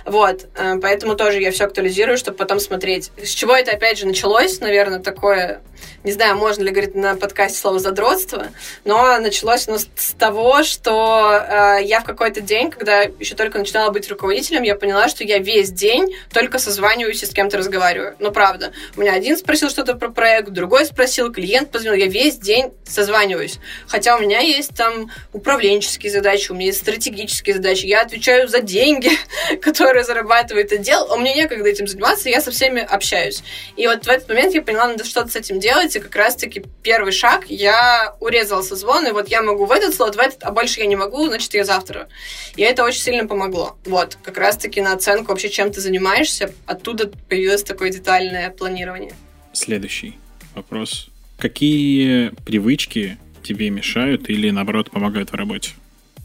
[0.05, 3.13] Вот, э, поэтому тоже я все актуализирую, чтобы потом смотреть.
[3.23, 5.63] С чего это, опять же, началось, наверное, такое,
[6.03, 8.49] не знаю, можно ли говорить на подкасте слово «задротство»,
[8.85, 13.91] но началось оно с того, что э, я в какой-то день, когда еще только начинала
[13.91, 18.17] быть руководителем, я поняла, что я весь день только созваниваюсь и с кем-то разговариваю.
[18.19, 18.73] Ну, правда.
[18.97, 23.59] У меня один спросил что-то про проект, другой спросил, клиент позвонил, я весь день созваниваюсь.
[23.87, 28.61] Хотя у меня есть там управленческие задачи, у меня есть стратегические задачи, я отвечаю за
[28.61, 29.11] деньги,
[29.63, 33.43] которые зарабатывает отдел, у меня некогда этим заниматься, я со всеми общаюсь.
[33.77, 36.65] И вот в этот момент я поняла, надо что-то с этим делать, и как раз-таки
[36.83, 40.51] первый шаг, я урезала созвон, и вот я могу в этот слот, в этот, а
[40.51, 42.09] больше я не могу, значит, я завтра.
[42.57, 43.77] И это очень сильно помогло.
[43.85, 49.13] Вот, как раз-таки на оценку вообще, чем ты занимаешься, оттуда появилось такое детальное планирование
[49.53, 50.19] следующий
[50.55, 51.09] вопрос.
[51.39, 55.71] Какие привычки тебе мешают или, наоборот, помогают в работе?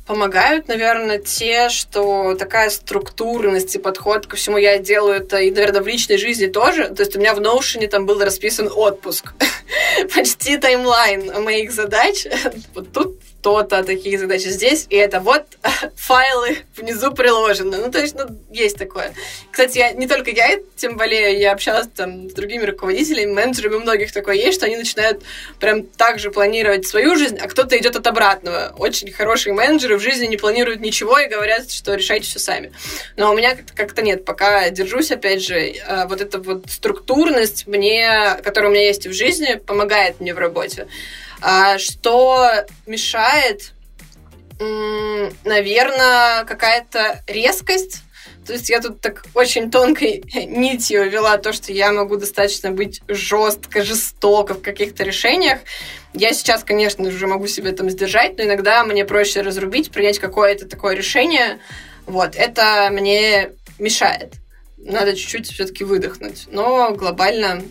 [0.05, 5.81] Помогают, наверное, те, что такая структурность и подход ко всему я делаю это и, наверное,
[5.81, 6.89] в личной жизни тоже.
[6.89, 9.33] То есть у меня в Notion там был расписан отпуск.
[10.15, 12.27] Почти таймлайн моих задач.
[12.75, 15.43] Вот тут то-то, такие задачи здесь, и это вот
[15.95, 17.77] файлы внизу приложены.
[17.77, 19.13] Ну, то есть, ну, есть такое.
[19.51, 23.81] Кстати, я, не только я тем более, я общалась там с другими руководителями, менеджерами, у
[23.81, 25.21] многих такое есть, что они начинают
[25.59, 28.73] прям так же планировать свою жизнь, а кто-то идет от обратного.
[28.79, 32.71] Очень хорошие менеджеры в жизни не планируют ничего и говорят, что решайте все сами.
[33.15, 38.39] Но у меня как-то нет, пока держусь, опять же, э, вот эта вот структурность мне,
[38.43, 40.87] которая у меня есть в жизни, помогает мне в работе.
[41.41, 42.49] А что
[42.85, 43.73] мешает?
[45.43, 48.01] Наверное, какая-то резкость.
[48.45, 53.01] То есть я тут так очень тонкой нитью вела то, что я могу достаточно быть
[53.07, 55.59] жестко, жестоко в каких-то решениях.
[56.13, 60.67] Я сейчас, конечно же, могу себя там сдержать, но иногда мне проще разрубить, принять какое-то
[60.67, 61.59] такое решение.
[62.05, 64.33] Вот, это мне мешает.
[64.77, 66.45] Надо чуть-чуть все-таки выдохнуть.
[66.47, 67.63] Но глобально,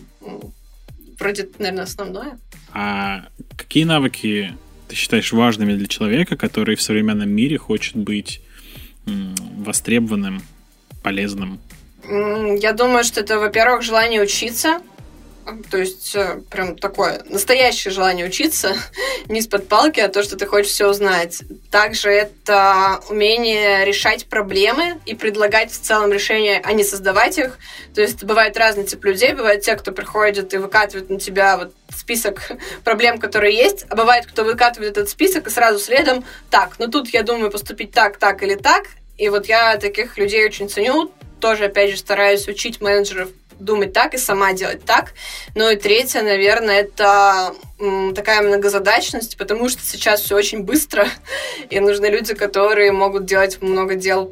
[1.17, 2.37] вроде, наверное, основное.
[2.77, 4.53] А какие навыки
[4.89, 8.41] ты считаешь важными для человека, который в современном мире хочет быть
[9.05, 10.41] востребованным,
[11.01, 11.59] полезным?
[12.03, 14.81] Я думаю, что это, во-первых, желание учиться,
[15.69, 18.75] то есть э, прям такое настоящее желание учиться,
[19.27, 21.43] не из-под палки, а то, что ты хочешь все узнать.
[21.71, 27.57] Также это умение решать проблемы и предлагать в целом решения, а не создавать их.
[27.93, 31.73] То есть бывает разный тип людей, бывают те, кто приходит и выкатывает на тебя вот
[31.95, 32.51] список
[32.83, 37.09] проблем, которые есть, а бывает, кто выкатывает этот список и сразу следом, так, ну тут
[37.09, 38.85] я думаю поступить так, так или так,
[39.17, 43.29] и вот я таких людей очень ценю, тоже, опять же, стараюсь учить менеджеров
[43.59, 45.13] думать так и сама делать так.
[45.55, 47.53] Ну и третье, наверное, это
[48.15, 51.07] такая многозадачность, потому что сейчас все очень быстро,
[51.69, 54.31] и нужны люди, которые могут делать много дел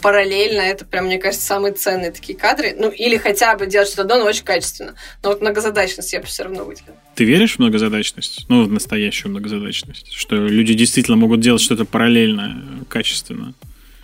[0.00, 0.60] параллельно.
[0.60, 2.74] Это прям, мне кажется, самые ценные такие кадры.
[2.78, 4.94] Ну, или хотя бы делать что-то одно, но очень качественно.
[5.22, 6.96] Но вот многозадачность я бы все равно выделила.
[7.14, 8.46] Ты веришь в многозадачность?
[8.48, 10.12] Ну, в настоящую многозадачность?
[10.12, 13.54] Что люди действительно могут делать что-то параллельно, качественно?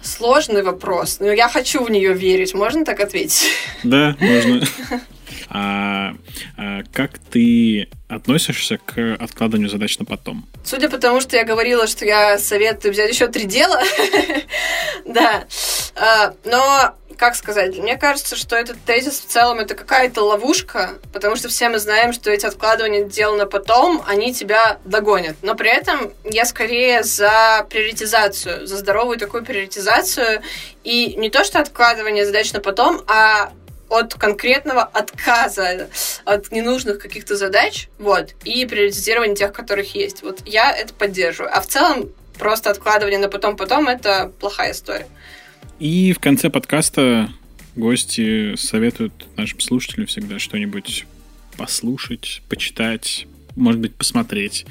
[0.02, 2.54] Сложный вопрос, но я хочу в нее верить.
[2.54, 3.50] Можно так ответить?
[3.82, 4.66] Да, можно.
[5.48, 6.14] А,
[6.56, 10.46] а как ты относишься к откладыванию задач на потом?
[10.64, 13.82] Судя по тому, что я говорила, что я советую взять еще три дела,
[15.06, 15.44] да.
[15.94, 21.36] А, но как сказать, мне кажется, что этот тезис в целом это какая-то ловушка, потому
[21.36, 25.36] что все мы знаем, что эти откладывания дел потом, они тебя догонят.
[25.42, 30.42] Но при этом я скорее за приоритизацию, за здоровую такую приоритизацию.
[30.84, 33.52] И не то, что откладывание задач на потом, а
[33.88, 35.88] от конкретного отказа
[36.24, 40.22] от ненужных каких-то задач, вот, и приоритизирование тех, которых есть.
[40.22, 41.54] Вот я это поддерживаю.
[41.54, 45.06] А в целом просто откладывание на потом-потом— это плохая история.
[45.82, 47.28] И в конце подкаста
[47.74, 51.06] гости советуют нашим слушателям всегда что-нибудь
[51.56, 53.26] послушать, почитать,
[53.56, 54.64] может быть, посмотреть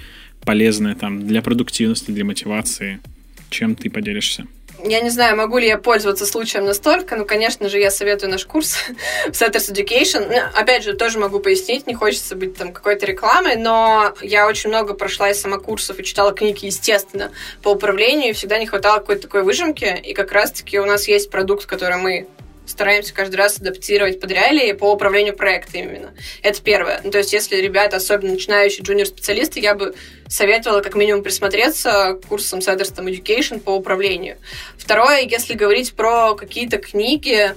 [0.45, 3.01] полезное там для продуктивности, для мотивации.
[3.49, 4.47] Чем ты поделишься?
[4.83, 8.45] Я не знаю, могу ли я пользоваться случаем настолько, но, конечно же, я советую наш
[8.45, 8.75] курс
[9.27, 10.27] в Setters Education.
[10.27, 14.69] Ну, опять же, тоже могу пояснить, не хочется быть там какой-то рекламой, но я очень
[14.69, 19.23] много прошла из самокурсов и читала книги, естественно, по управлению, и всегда не хватало какой-то
[19.23, 22.27] такой выжимки, и как раз-таки у нас есть продукт, который мы
[22.65, 26.13] стараемся каждый раз адаптировать под реалии по управлению проектами именно.
[26.41, 27.01] Это первое.
[27.03, 29.93] Ну, то есть, если ребята, особенно начинающие джуниор-специалисты, я бы
[30.27, 34.37] советовала как минимум присмотреться к курсам Saddlerston Education по управлению.
[34.77, 37.55] Второе, если говорить про какие-то книги,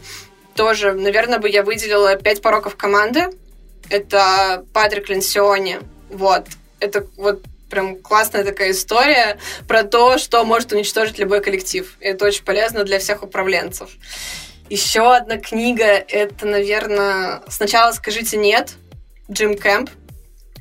[0.54, 3.30] тоже, наверное, бы я выделила «Пять пороков команды».
[3.90, 5.80] Это Патрик Ленсиони.
[6.08, 6.46] Вот.
[6.80, 11.96] Это вот прям классная такая история про то, что может уничтожить любой коллектив.
[12.00, 13.90] Это очень полезно для всех управленцев.
[14.70, 18.74] Еще одна книга, это, наверное, «Сначала скажите нет»,
[19.30, 19.90] Джим Кэмп.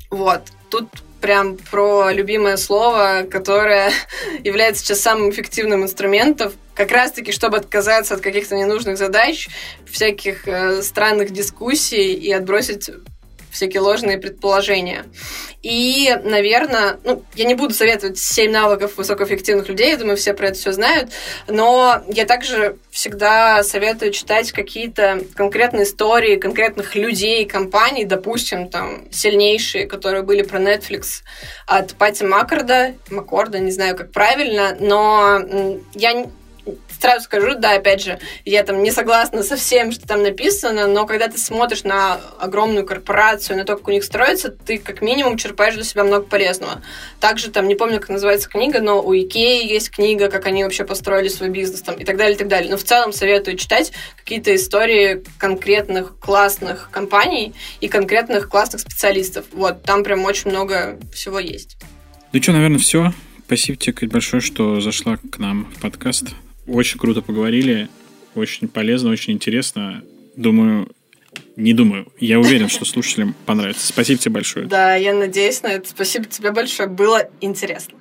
[0.10, 0.44] Вот.
[0.70, 0.90] Тут
[1.22, 3.92] прям про любимое слово, которое
[4.44, 9.48] является сейчас самым эффективным инструментом, как раз-таки, чтобы отказаться от каких-то ненужных задач,
[9.90, 12.90] всяких э, странных дискуссий и отбросить
[13.54, 15.06] всякие ложные предположения.
[15.62, 20.48] И, наверное, ну, я не буду советовать 7 навыков высокоэффективных людей, я думаю, все про
[20.48, 21.12] это все знают,
[21.48, 29.86] но я также всегда советую читать какие-то конкретные истории конкретных людей, компаний, допустим, там, сильнейшие,
[29.86, 31.22] которые были про Netflix
[31.66, 35.40] от Пати Маккорда, Маккорда, не знаю, как правильно, но
[35.94, 36.26] я
[37.00, 41.06] сразу скажу, да, опять же, я там не согласна со всем, что там написано, но
[41.06, 45.38] когда ты смотришь на огромную корпорацию, на то, как у них строится, ты как минимум
[45.38, 46.82] черпаешь для себя много полезного.
[47.20, 50.86] Также там, не помню, как называется книга, но у Икеи есть книга, как они вообще
[50.86, 52.72] построили свой бизнес там, и так далее, и так далее.
[52.72, 59.46] Но в целом советую читать какие-то истории конкретных классных компаний и конкретных классных специалистов.
[59.52, 61.78] Вот, там прям очень много всего есть.
[62.32, 63.14] Ну что, наверное, все.
[63.46, 66.30] Спасибо тебе большое, что зашла к нам в подкаст.
[66.68, 67.90] Очень круто поговорили,
[68.36, 70.04] очень полезно, очень интересно.
[70.36, 70.90] Думаю,
[71.56, 72.12] не думаю.
[72.20, 73.86] Я уверен, что слушателям понравится.
[73.86, 74.66] Спасибо тебе большое.
[74.66, 75.90] Да, я надеюсь на это.
[75.90, 76.90] Спасибо тебе большое.
[76.90, 77.98] Было интересно.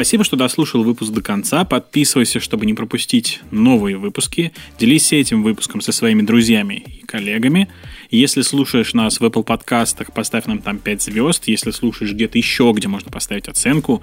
[0.00, 1.62] Спасибо, что дослушал выпуск до конца.
[1.66, 4.50] Подписывайся, чтобы не пропустить новые выпуски.
[4.78, 7.68] Делись этим выпуском со своими друзьями и коллегами.
[8.10, 11.48] Если слушаешь нас в Apple подкастах, поставь нам там 5 звезд.
[11.48, 14.00] Если слушаешь где-то еще, где можно поставить оценку,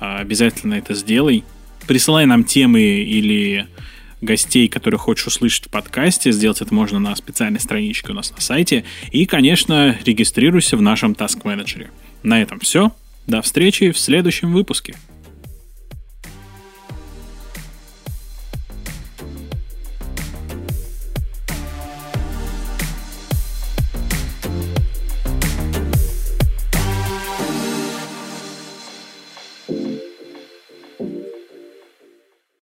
[0.00, 1.44] а, обязательно это сделай.
[1.86, 3.68] Присылай нам темы или
[4.20, 6.32] гостей, которые хочешь услышать в подкасте.
[6.32, 8.82] Сделать это можно на специальной страничке у нас на сайте.
[9.12, 11.86] И, конечно, регистрируйся в нашем Task Manager.
[12.24, 12.90] На этом все.
[13.28, 14.96] До встречи в следующем выпуске.